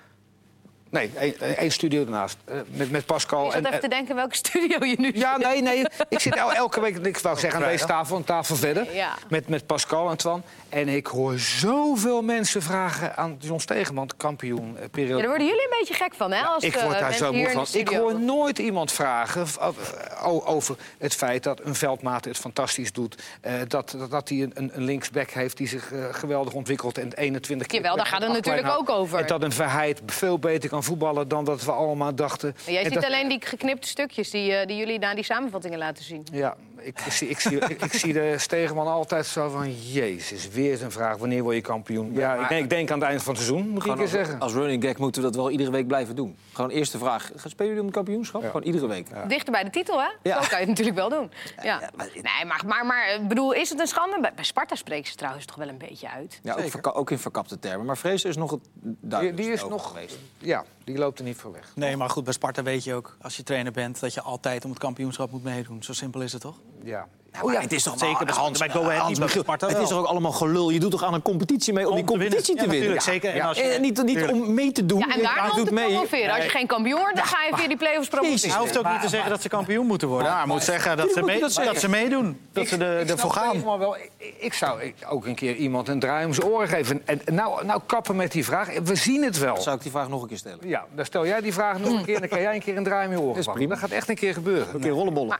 [0.94, 2.36] Nee, één- één studio ernaast.
[2.44, 3.46] eh, met, met Pascal.
[3.46, 5.44] Ik zat en- even te denken welke studio je nu Ja, zit.
[5.46, 5.84] nee, nee.
[6.08, 8.94] Ik zit el- elke week, ik wou zeggen, aan deze tafel, een tafel verder.
[8.94, 9.14] Ja.
[9.28, 10.42] Met, met Pascal en Twan.
[10.68, 15.18] En ik hoor zoveel mensen vragen aan John Stegeman, kampioen, eh, Ja, periode.
[15.20, 16.42] daar worden jullie een beetje gek van, hè?
[16.42, 17.66] Als, ik eh, word daar mensen zo moe van.
[17.72, 19.46] Ik hoor nooit iemand vragen
[20.44, 23.22] over het feit dat een veldmaat het fantastisch doet.
[23.40, 27.12] eh, dat, dat, dat hij een, een- linksback heeft die zich eh, geweldig ontwikkelt en
[27.12, 27.80] 21 keer...
[27.80, 29.18] Jawel, daar gaat het natuurlijk ook over.
[29.18, 32.54] En dat een Verheid veel beter kan voetballen dan dat we allemaal dachten.
[32.64, 35.24] Maar Jij En ziet dat- alleen die geknipte stukjes die, eh, die jullie na die
[35.24, 36.26] samenvattingen laten zien.
[36.32, 39.72] Ja, ik, ik, zie, ik, zie, ik, ik zie de Stegeman altijd zo van...
[39.74, 42.12] Jezus, weer zijn vraag, wanneer word je kampioen?
[42.14, 44.38] Ja, ik, denk, ik denk aan het eind van het seizoen, moet ik als, zeggen.
[44.40, 46.36] als running gag moeten we dat wel iedere week blijven doen.
[46.52, 47.30] Gewoon eerste vraag.
[47.36, 48.42] Gaan spelen jullie om het kampioenschap?
[48.44, 49.06] Gewoon iedere week.
[49.28, 50.08] Dichter bij de titel, hè?
[50.22, 50.42] Ja.
[50.42, 51.30] Zo kan je natuurlijk wel doen.
[51.56, 51.62] Ja.
[51.80, 54.20] ja, maar- Nee, maar, maar, maar ik bedoel, is het een schande?
[54.20, 56.40] Bij, bij Sparta spreken ze trouwens toch wel een beetje uit.
[56.42, 56.70] Ja, ook, Zeker.
[56.70, 57.86] verka- ook in verkapte termen.
[57.86, 59.86] Maar Vrees is nog het Die, duidelijkste die is nog...
[59.88, 60.16] geweest.
[60.38, 61.72] Ja, die loopt er niet voor weg.
[61.74, 64.64] Nee, maar goed, bij Sparta weet je ook, als je trainer bent, dat je altijd
[64.64, 65.82] om het kampioenschap moet meedoen.
[65.82, 66.60] Zo simpel is het toch?
[66.82, 67.08] Ja.
[67.42, 69.26] Oh ja, het is toch zeker bij Hans, Sparta- bij Go Ahead Hans, niet, bij
[69.26, 69.84] Michiel, Sparta Het wel.
[69.84, 70.70] is toch ook allemaal gelul.
[70.70, 72.28] Je doet toch aan een competitie mee om, die Om te winnen.
[72.30, 72.96] competitie te Ja, winnen?
[72.96, 73.30] natuurlijk, zeker.
[73.30, 73.48] En Ja.
[73.48, 74.32] als je- En niet, niet tuurlijk.
[74.46, 74.98] om mee te doen.
[74.98, 75.06] Ja,
[75.44, 75.88] en om doet te mee.
[75.88, 76.34] promoveren.
[76.34, 78.50] Als je geen kampioen wordt, dan ga je via die play-offs promoveren.
[78.50, 80.36] Hij hoeft ook niet te zeggen dat ze kampioen moeten worden.
[80.36, 82.40] Hij moet zeggen dat ze, mee- dat dat ze meedoen.
[82.52, 83.56] Dat Ik- ze ervoor gaan.
[84.38, 87.02] ik, zou ook een keer iemand een draai om zijn oren geven.
[87.04, 88.68] En nou, nou kappen met die vraag.
[88.84, 89.60] We zien het wel.
[89.60, 90.58] Zou ik die vraag nog een keer stellen?
[90.68, 92.14] Ja, dan stel jij die vraag nog een keer...
[92.14, 93.52] en dan kan jij een keer een draai om je oren is pakken.
[93.54, 93.70] prima.
[93.80, 94.66] Dat gaat echt een keer gebeuren.
[94.74, 95.38] Een keer rollenbollen.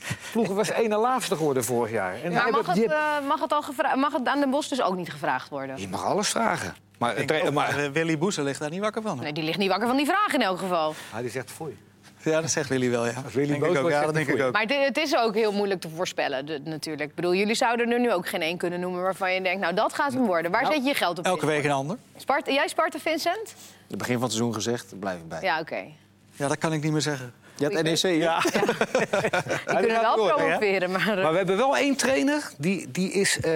[0.00, 2.22] Vroeger was één na laatste geworden vorig jaar.
[2.22, 3.62] En Maar mag het, die eh, mag, het al
[3.96, 5.80] mag het aan Den Bos dus ook niet gevraagd worden?
[5.80, 6.74] Je mag alles vragen.
[6.98, 9.18] Maar, ook, maar, eh, Willy Boezen ligt daar niet wakker van.
[9.18, 10.94] Nee, die ligt niet wakker van die vraag in elk geval.
[11.12, 11.78] Ah, die zegt foei.
[12.22, 13.22] Ja, dat zegt Willy wel, ja.
[13.32, 14.52] Willy denk boos ik ook, ja, dat denk hij ik ook.
[14.52, 17.08] Maar het, het is ook heel moeilijk te voorspellen, de- natuurlijk.
[17.10, 19.60] Ik bedoel, jullie zouden er nu ook geen één kunnen noemen waarvan je denkt...
[19.60, 20.50] nou, dat gaat hem worden.
[20.50, 21.96] Waar Nou, zet je je geld op Elke week een ander.
[22.16, 23.54] Sparta, jij Sparta, Vincent?
[23.88, 25.42] Het begin van het seizoen gezegd, blijf ik bij.
[25.42, 25.84] Ja, oké.
[26.32, 27.32] Ja, dat kan ik niet meer zeggen.
[27.58, 28.40] Ja, het NEC, ja.
[28.40, 31.16] Die kunnen wel promoveren, maar...
[31.16, 33.52] eh, Maar we hebben wel één trainer, die, die is eh,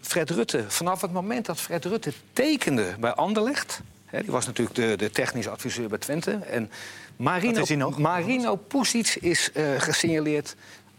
[0.00, 0.64] Fred Rutte.
[0.68, 3.80] Vanaf het moment dat Fred Rutte tekende bij Anderlecht...
[4.06, 6.38] Hè, die was natuurlijk de, de technisch adviseur bij Twente...
[6.50, 6.70] en
[7.16, 7.98] Marino, Dat is hij nog.
[7.98, 10.54] Marino Pusic is eh, gesignaleerd...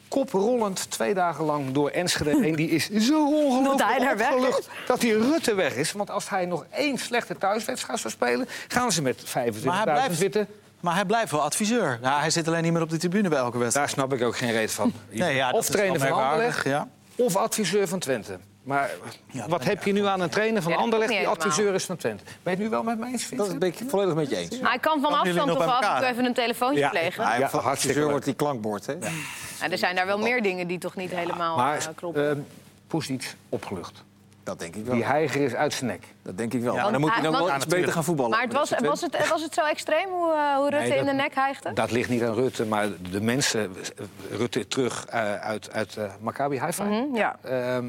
[0.08, 2.56] koprollend twee dagen lang door Enschede heen.
[2.56, 5.91] Die is zo ongelooflijk opgelucht dat hij Rutte weg is.
[5.91, 8.48] Want als hij nog één slechte thuiswedstrijd zou spelen...
[8.67, 10.48] gaan ze met 25.000 Maar hij blijft- witte
[10.84, 12.00] Maar hij blijft wel adviseur.
[12.02, 13.88] Ja, hij zit alleen niet meer op de tribune bij elke wedstrijd.
[13.96, 14.93] Daar snap ik ook geen reet van.
[15.10, 16.88] Nee, ja, dat of trainer van Anderlecht, ja.
[17.15, 18.38] of adviseur van Twente.
[18.63, 18.89] Maar
[19.32, 21.98] Ja, wat heb je nu aan een trainer van Ja, Anderlecht die adviseur is van
[21.98, 22.24] Twente?
[22.24, 24.60] Ben je het nu wel met mij eens, Dat ben ik volledig met je eens.
[24.60, 26.89] Maar hij kan van afstand toch bij af en toe even een telefoontje Ja.
[26.89, 27.24] plegen.
[27.39, 28.93] Ja, adviseur wordt die klankbord, hè?
[29.60, 32.38] Ja, er zijn daar wel meer dingen die toch niet helemaal Maar eh, kloppen.
[32.38, 32.43] uh,
[32.88, 34.04] Poesic opgelucht.
[34.43, 34.96] Dat denk ik wel.
[34.96, 36.04] Die heiger is uit zijn nek.
[36.23, 36.75] Dat denk ik wel.
[36.75, 36.83] Ja.
[36.83, 38.31] maar dan moet hij nog wel iets beter gaan voetballen.
[38.31, 41.05] maar het was, was, het, was het zo extreem hoe, eh, hoe Rutte Nee, in
[41.05, 41.73] de nek hijgde?
[41.73, 43.75] Dat ligt niet aan Rutte, maar de mensen...
[44.31, 46.86] Rutte terug eh, uit, uit eh, Maccabi Haifa.
[47.13, 47.36] Ja.
[47.41, 47.86] Ehm,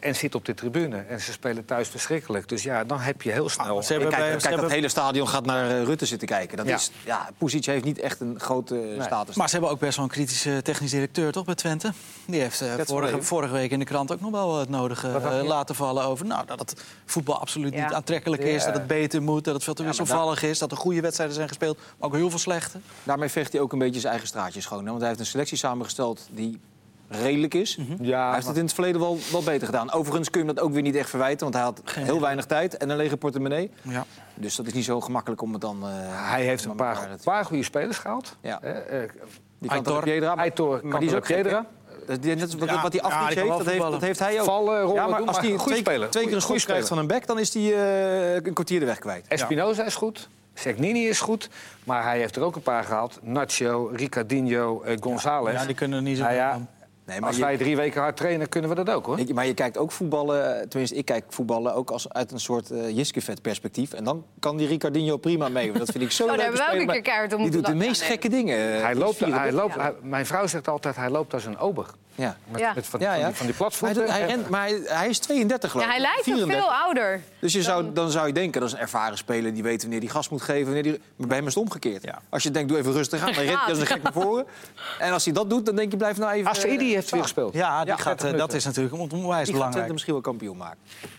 [0.00, 0.96] en zit op de tribune.
[0.96, 2.48] En ze spelen thuis verschrikkelijk.
[2.48, 3.82] Dus ja, dan heb je heel snel...
[3.82, 6.56] ze hebben Kijk, bij- kijk, dat hele stadion gaat naar Rutte zitten kijken.
[6.56, 6.74] Dat Ja.
[6.74, 9.36] is, ja, Poesic heeft niet echt een grote status.
[9.36, 11.92] Maar ze hebben ook best wel een kritische technisch directeur, toch, bij Twente?
[12.26, 12.74] Die heeft eh,
[13.18, 16.26] vorige, week in de krant ook nog wel het nodige laten vallen over...
[16.26, 17.84] Nou, dat het voetbal absoluut Ja.
[17.86, 18.66] niet aantrekkelijk is, Ja.
[18.70, 19.44] dat het beter moet...
[19.44, 21.76] dat het veel te wisselvallig is, dat er goede wedstrijden zijn gespeeld...
[21.98, 22.78] maar ook heel veel slechte.
[23.02, 24.78] Daarmee veegt hij ook een beetje zijn eigen straatjes schoon.
[24.78, 24.86] hè?
[24.88, 26.60] Want hij heeft een selectie samengesteld die
[27.08, 27.78] redelijk is.
[28.00, 29.92] Ja, hij heeft het in het verleden wel, wel beter gedaan.
[29.92, 32.10] Overigens kun je hem dat ook weer niet echt verwijten, want hij had Geen heel
[32.12, 32.20] idee.
[32.24, 33.70] weinig tijd en een lege portemonnee.
[33.82, 34.04] Ja.
[34.34, 35.82] Dus dat is niet zo gemakkelijk om het dan.
[35.82, 35.88] eh,
[36.30, 38.36] Hij heeft een paar, paar goede spelers gehaald.
[38.40, 38.60] Ja.
[38.62, 39.10] Eh, eh,
[39.58, 40.02] Die Aitor.
[40.02, 41.66] Piedra, maar- Aitor, maar die is ook Cantona
[42.08, 44.44] Net als wat, Ja, wat die ja, wel heeft, dat heeft, dat heeft hij ook.
[44.44, 46.86] Vallen, rollen, ja, maar doen, als hij twee, twee keer een Goede krijgt speler.
[46.86, 49.24] van een back, dan is hij eh, een kwartier de weg kwijt.
[49.28, 50.28] Espinoza is goed.
[50.54, 51.48] Segnini is goed.
[51.84, 53.18] Maar hij heeft er ook een paar gehaald.
[53.22, 55.54] Nacho, Ricardinho, eh, González.
[55.54, 56.60] Ja, die kunnen er niet zo Nou ja.
[57.08, 59.18] Nee, maar Als je- wij drie weken hard trainen, kunnen we dat ook, hoor.
[59.18, 62.70] Ik- Maar je kijkt ook voetballen, tenminste ik kijk voetballen ook als uit een soort
[62.70, 63.92] uh, Jiskevet perspectief.
[63.92, 65.66] En dan kan die Ricardinho prima mee.
[65.66, 66.60] want Dat vind ik zo Oh, daar leuk.
[66.72, 68.80] ook een keer keihard om Die doet de meest gekke dingen.
[68.82, 71.86] Hij loopt, Vierde hij loopt, hij- mijn vrouw zegt altijd, hij loopt als een ober.
[72.18, 72.36] Ja.
[72.50, 72.72] Met, Ja.
[72.74, 75.70] met van, Ja, van die, van die Maar hij, rent, maar hij, hij is 32
[75.70, 75.96] geloof Ja, ik.
[76.00, 76.58] hij lijkt 34.
[76.60, 77.20] veel ouder.
[77.38, 79.54] Dus je zou, dan zou je denken, dat is een ervaren speler...
[79.54, 80.64] die weet wanneer hij gas moet geven.
[80.64, 82.02] Wanneer die, maar bij hem is het omgekeerd.
[82.02, 82.18] Ja.
[82.28, 84.46] Als je denkt, doe even rustig aan, dan rent hij als een gek naar voren.
[84.98, 86.50] En als hij dat doet, dan denk je, blijf nou even...
[86.50, 87.54] Asaidi eh, heeft weer gespeeld.
[87.54, 89.72] Ja, die Ja, gaat, 30 eh, dat is natuurlijk onwijs Die gaat belangrijk.
[89.72, 90.78] Twente misschien wel kampioen maken.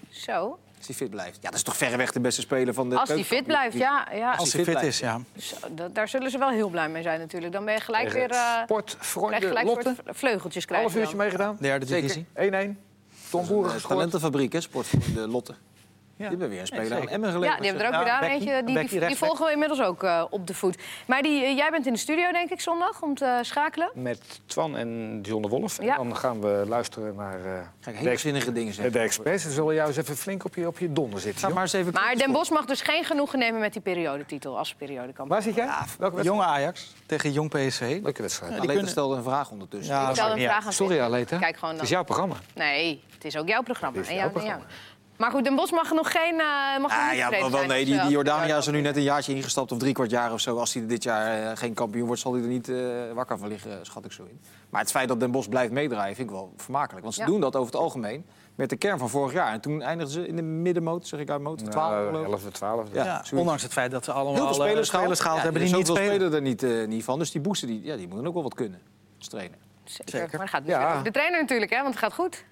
[0.09, 0.57] Zo.
[0.80, 1.36] Als hij fit blijft.
[1.42, 4.08] Ja, dat is toch verreweg de beste speler van de Als hij fit blijft, ja.
[4.13, 4.34] ja.
[4.34, 5.22] Als hij fit is, ja.
[5.38, 5.56] Zo,
[5.92, 7.54] daar zullen ze wel heel blij mee zijn natuurlijk.
[7.54, 8.30] Dan ben je gelijk weer...
[8.30, 9.96] eh, Sportvrienden je gelijk Lotte.
[10.06, 10.89] vleugeltjes krijgen.
[10.92, 11.58] Half uurtje meegedaan.
[11.60, 12.26] Derde divisie.
[12.26, 12.30] 1-1.
[13.30, 13.82] Tom Boeren Een gescoord.
[13.94, 15.54] talentenfabriek, hè, sport van de Lotte.
[16.19, 17.10] Die hebben weer een speler aan zeker.
[17.13, 17.55] Emmen geleverd.
[17.55, 18.19] Ja, die hebben er ook Ja, weer aan.
[18.19, 18.34] Becky.
[18.34, 20.77] Eentje, die, die, volgen we inmiddels ook eh, op de voet.
[21.08, 23.91] Maar die, eh, jij bent in de studio, denk ik, zondag, om te schakelen.
[23.93, 25.79] Met Twan en John de Wolf.
[25.79, 25.95] En Ja.
[25.95, 27.51] dan gaan we luisteren naar eh,
[27.82, 29.01] Kijk, de, hele zinnige dingen de, zeggen.
[29.01, 29.43] experts.
[29.43, 31.41] Ze zullen jou eens even flink op je, op je donder zitten.
[31.47, 31.93] Ga maar eens even...
[31.93, 35.27] Maar Den Bos mag dus geen genoegen nemen met die periodetitel als periodekampioen.
[35.27, 35.65] Waar zit jij?
[35.65, 36.23] Welke wedstrijd?
[36.25, 37.99] Jonge Ajax tegen Jong PSV.
[38.03, 38.51] Leuke wedstrijd.
[38.53, 39.95] Ja, die Aleta kunnen- stelde een vraag ondertussen.
[39.95, 40.49] Ja, Ik een ja.
[40.49, 40.99] vraag aan Sorry.
[40.99, 41.38] Aleta.
[41.38, 42.36] Kijk gewoon Het is jouw programma.
[42.55, 43.97] Nee, het is ook jouw programma.
[43.97, 44.65] Het is En jouw programma.
[45.19, 46.39] Maar goed, Den Bos mag nog geen.
[46.39, 48.65] eh mag nog Ah, niet ja, tevreden wel, nee, als, die, eh, die Jordania is
[48.67, 50.58] er nu net een jaartje ingestapt of drie kwart jaar of zo.
[50.58, 52.77] Als hij dit jaar eh, geen kampioen wordt, zal hij er niet eh,
[53.13, 54.39] wakker van liggen, schat ik zo in.
[54.69, 57.03] Maar het feit dat Den Bos blijft meedraaien vind ik wel vermakelijk.
[57.03, 57.27] Want ze Ja.
[57.27, 59.51] doen dat over het algemeen met de kern van vorig jaar.
[59.53, 62.45] En toen eindigden ze in de middenmoot, zeg ik uit moot, 12 Nou, geloof ik.
[62.45, 62.88] 11, 12.
[62.93, 63.03] Ja.
[63.03, 64.89] Ja, ondanks het feit dat ze allemaal Heel veel spelers gehaald.
[65.03, 66.13] spelers gehaald Ja, hebben die niet spelen.
[66.13, 67.19] spelen er niet, eh, niet van.
[67.19, 68.79] Dus die boosten die, ja, die moeten ook wel wat kunnen
[69.17, 69.58] als trainer.
[69.84, 70.27] Zeker.
[70.32, 70.79] Maar het gaat Ja.
[70.82, 71.01] ja.
[71.01, 72.43] de trainer natuurlijk, hè, want het gaat goed.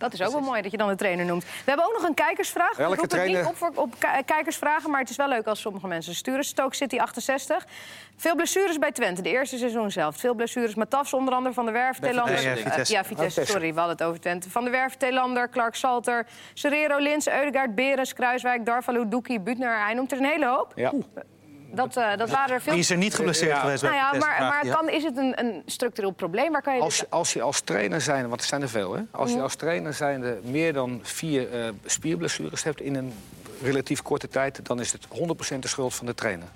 [0.00, 1.44] Dat is ook wel mooi dat je dan de trainer noemt.
[1.44, 2.76] We hebben ook nog een kijkersvraag.
[2.76, 5.46] Welke Ik roep het niet op voor op ki- kijkersvragen, maar het is wel leuk
[5.46, 6.44] als sommige mensen sturen.
[6.44, 7.66] Stoke City 68.
[8.16, 10.16] Veel blessures bij Twente, de eerste seizoen zelf.
[10.16, 10.74] Veel blessures.
[10.74, 12.34] Matafs onder andere, Van der Werf, Telander.
[12.34, 13.44] Nee, eh, ja, Vitesse, Vitesse.
[13.46, 14.50] sorry, we hadden het over Twente.
[14.50, 19.84] Van der Werf, Telander, Clark Salter, Serrero, Lins, Eudegaard, Berens, Kruiswijk, Darvalu, Doekie, Butner.
[19.84, 20.72] Hij noemt er een hele hoop.
[20.74, 20.92] Ja.
[21.74, 22.72] Dat, eh, dat waren er veel.
[22.72, 23.60] Die is er niet geblesseerd Ja.
[23.60, 26.52] geweest Nou ja, maar, maar kan, is het een, een structureel probleem?
[26.52, 29.02] Waar kan je Als als je als trainer zijn, want er zijn er veel, hè?
[29.10, 33.12] Als je als trainer zijnde meer dan vier eh, spierblessures hebt in een
[33.62, 36.48] relatief korte tijd, dan is het 100% de schuld van de trainer.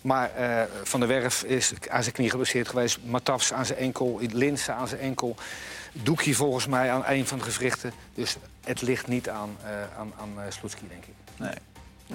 [0.00, 2.98] Maar eh, Van der Werf is aan zijn knie geblesseerd geweest.
[3.04, 4.20] Matafs aan zijn enkel.
[4.32, 5.36] Linsen aan zijn enkel.
[5.92, 7.92] Doekie volgens mij aan een van de gewrichten.
[8.14, 11.14] Dus het ligt niet aan, eh aan, aan Sloetski, denk ik.
[11.36, 11.54] Nee.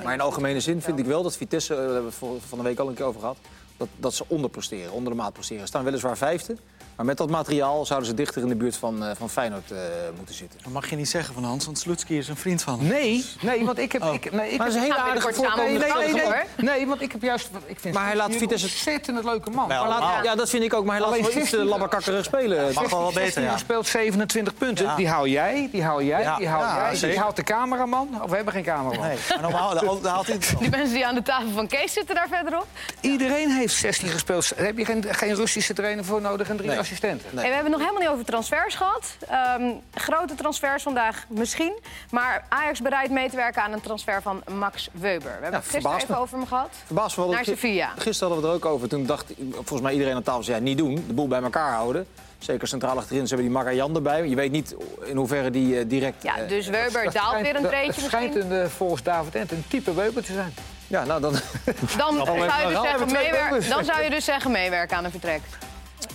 [0.03, 2.63] Maar in algemene zin vind ik wel dat Vitesse, eh, daar hebben we van de
[2.63, 3.38] week al een keer over gehad,
[3.77, 5.62] dat, dat ze onderpresteren, onder de maat presteren.
[5.62, 6.55] Ze staan weliswaar vijfde,
[6.95, 9.77] maar met dat materiaal zouden ze dichter in de buurt van, eh, van Feyenoord eh,
[10.17, 10.60] moeten zitten.
[10.63, 12.88] Dat mag je niet zeggen van Hans, want Slutski is een vriend van hem.
[12.88, 14.03] Nee, nee, want ik heb...
[14.03, 14.13] Oh.
[14.13, 16.43] Ik, nee, ik Maar heb is een hele we aardige de nee, nee, nee, hoor.
[16.58, 17.49] nee, want ik heb juist...
[17.65, 19.67] Ik vind Maar hij laat een Vitesse- ontzettend leuke man.
[19.67, 20.23] Wel, Maar laat-.
[20.23, 22.73] Ja, dat vind ik ook, maar hij laat Alleen wel iets 16 uh, labbakakkerig spelen.
[22.73, 23.51] Mag wel wel 16 beter, ja.
[23.51, 24.86] gespeeld, 27 punten.
[24.86, 24.95] Ja.
[24.95, 27.10] Die hou jij, die hou jij, Ja, die hou ja, jij.
[27.10, 28.21] Die houdt de cameraman.
[28.21, 29.08] Of we hebben geen cameraman.
[29.08, 30.38] Nee, maar normaal haalt hij.
[30.60, 32.67] Die mensen die aan de tafel van Kees zitten daar verderop.
[33.01, 34.55] Iedereen heeft 16 gespeeld.
[34.55, 37.43] Daar heb je geen, geen Russische trainer voor nodig en drie Nee.
[37.43, 39.17] Hey, we hebben het nog helemaal niet over transfers gehad.
[39.27, 41.79] Ehm, grote transfers vandaag misschien.
[42.09, 45.35] Maar Ajax bereid mee te werken aan een transfer van Max Weber.
[45.35, 46.19] We hebben het gisteren even me.
[46.19, 46.69] over hem gehad.
[46.85, 47.93] Verbaasd wel Sevilla.
[47.97, 48.87] Gisteren hadden we er ook over.
[48.87, 51.03] Toen dacht volgens mij iedereen aan tafel zei, ja, niet doen.
[51.07, 52.07] De boel bij elkaar houden.
[52.37, 53.27] Zeker centraal achterin.
[53.27, 54.27] Ze hebben die Magajan erbij.
[54.27, 56.23] Je weet niet in hoeverre die eh, direct...
[56.23, 58.51] Ja, eh, dus Weber daalt weer een Het treetje schijnt misschien.
[58.53, 60.53] een, eh, volgens David Ent een type Weber te zijn.
[60.87, 61.33] ja, nou dan...
[61.97, 65.41] Dan zou, je dus zeggen, dan zou je dus zeggen meewerken aan een vertrek.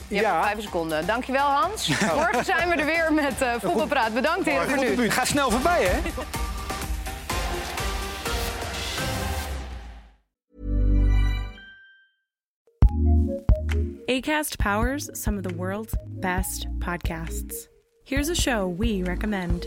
[0.09, 0.43] Je hebt Ja.
[0.43, 1.07] vijf seconden.
[1.07, 1.89] Dankjewel Hans.
[2.15, 4.15] Morgen zijn we er weer met eh Voetbalpraat.
[4.15, 5.03] Bedankt heren voor nu.
[5.03, 5.99] Het gaat snel voorbij, hè?
[14.09, 17.69] ACAST powers some of the world's best podcasts.
[18.05, 19.67] Here's a show we recommend.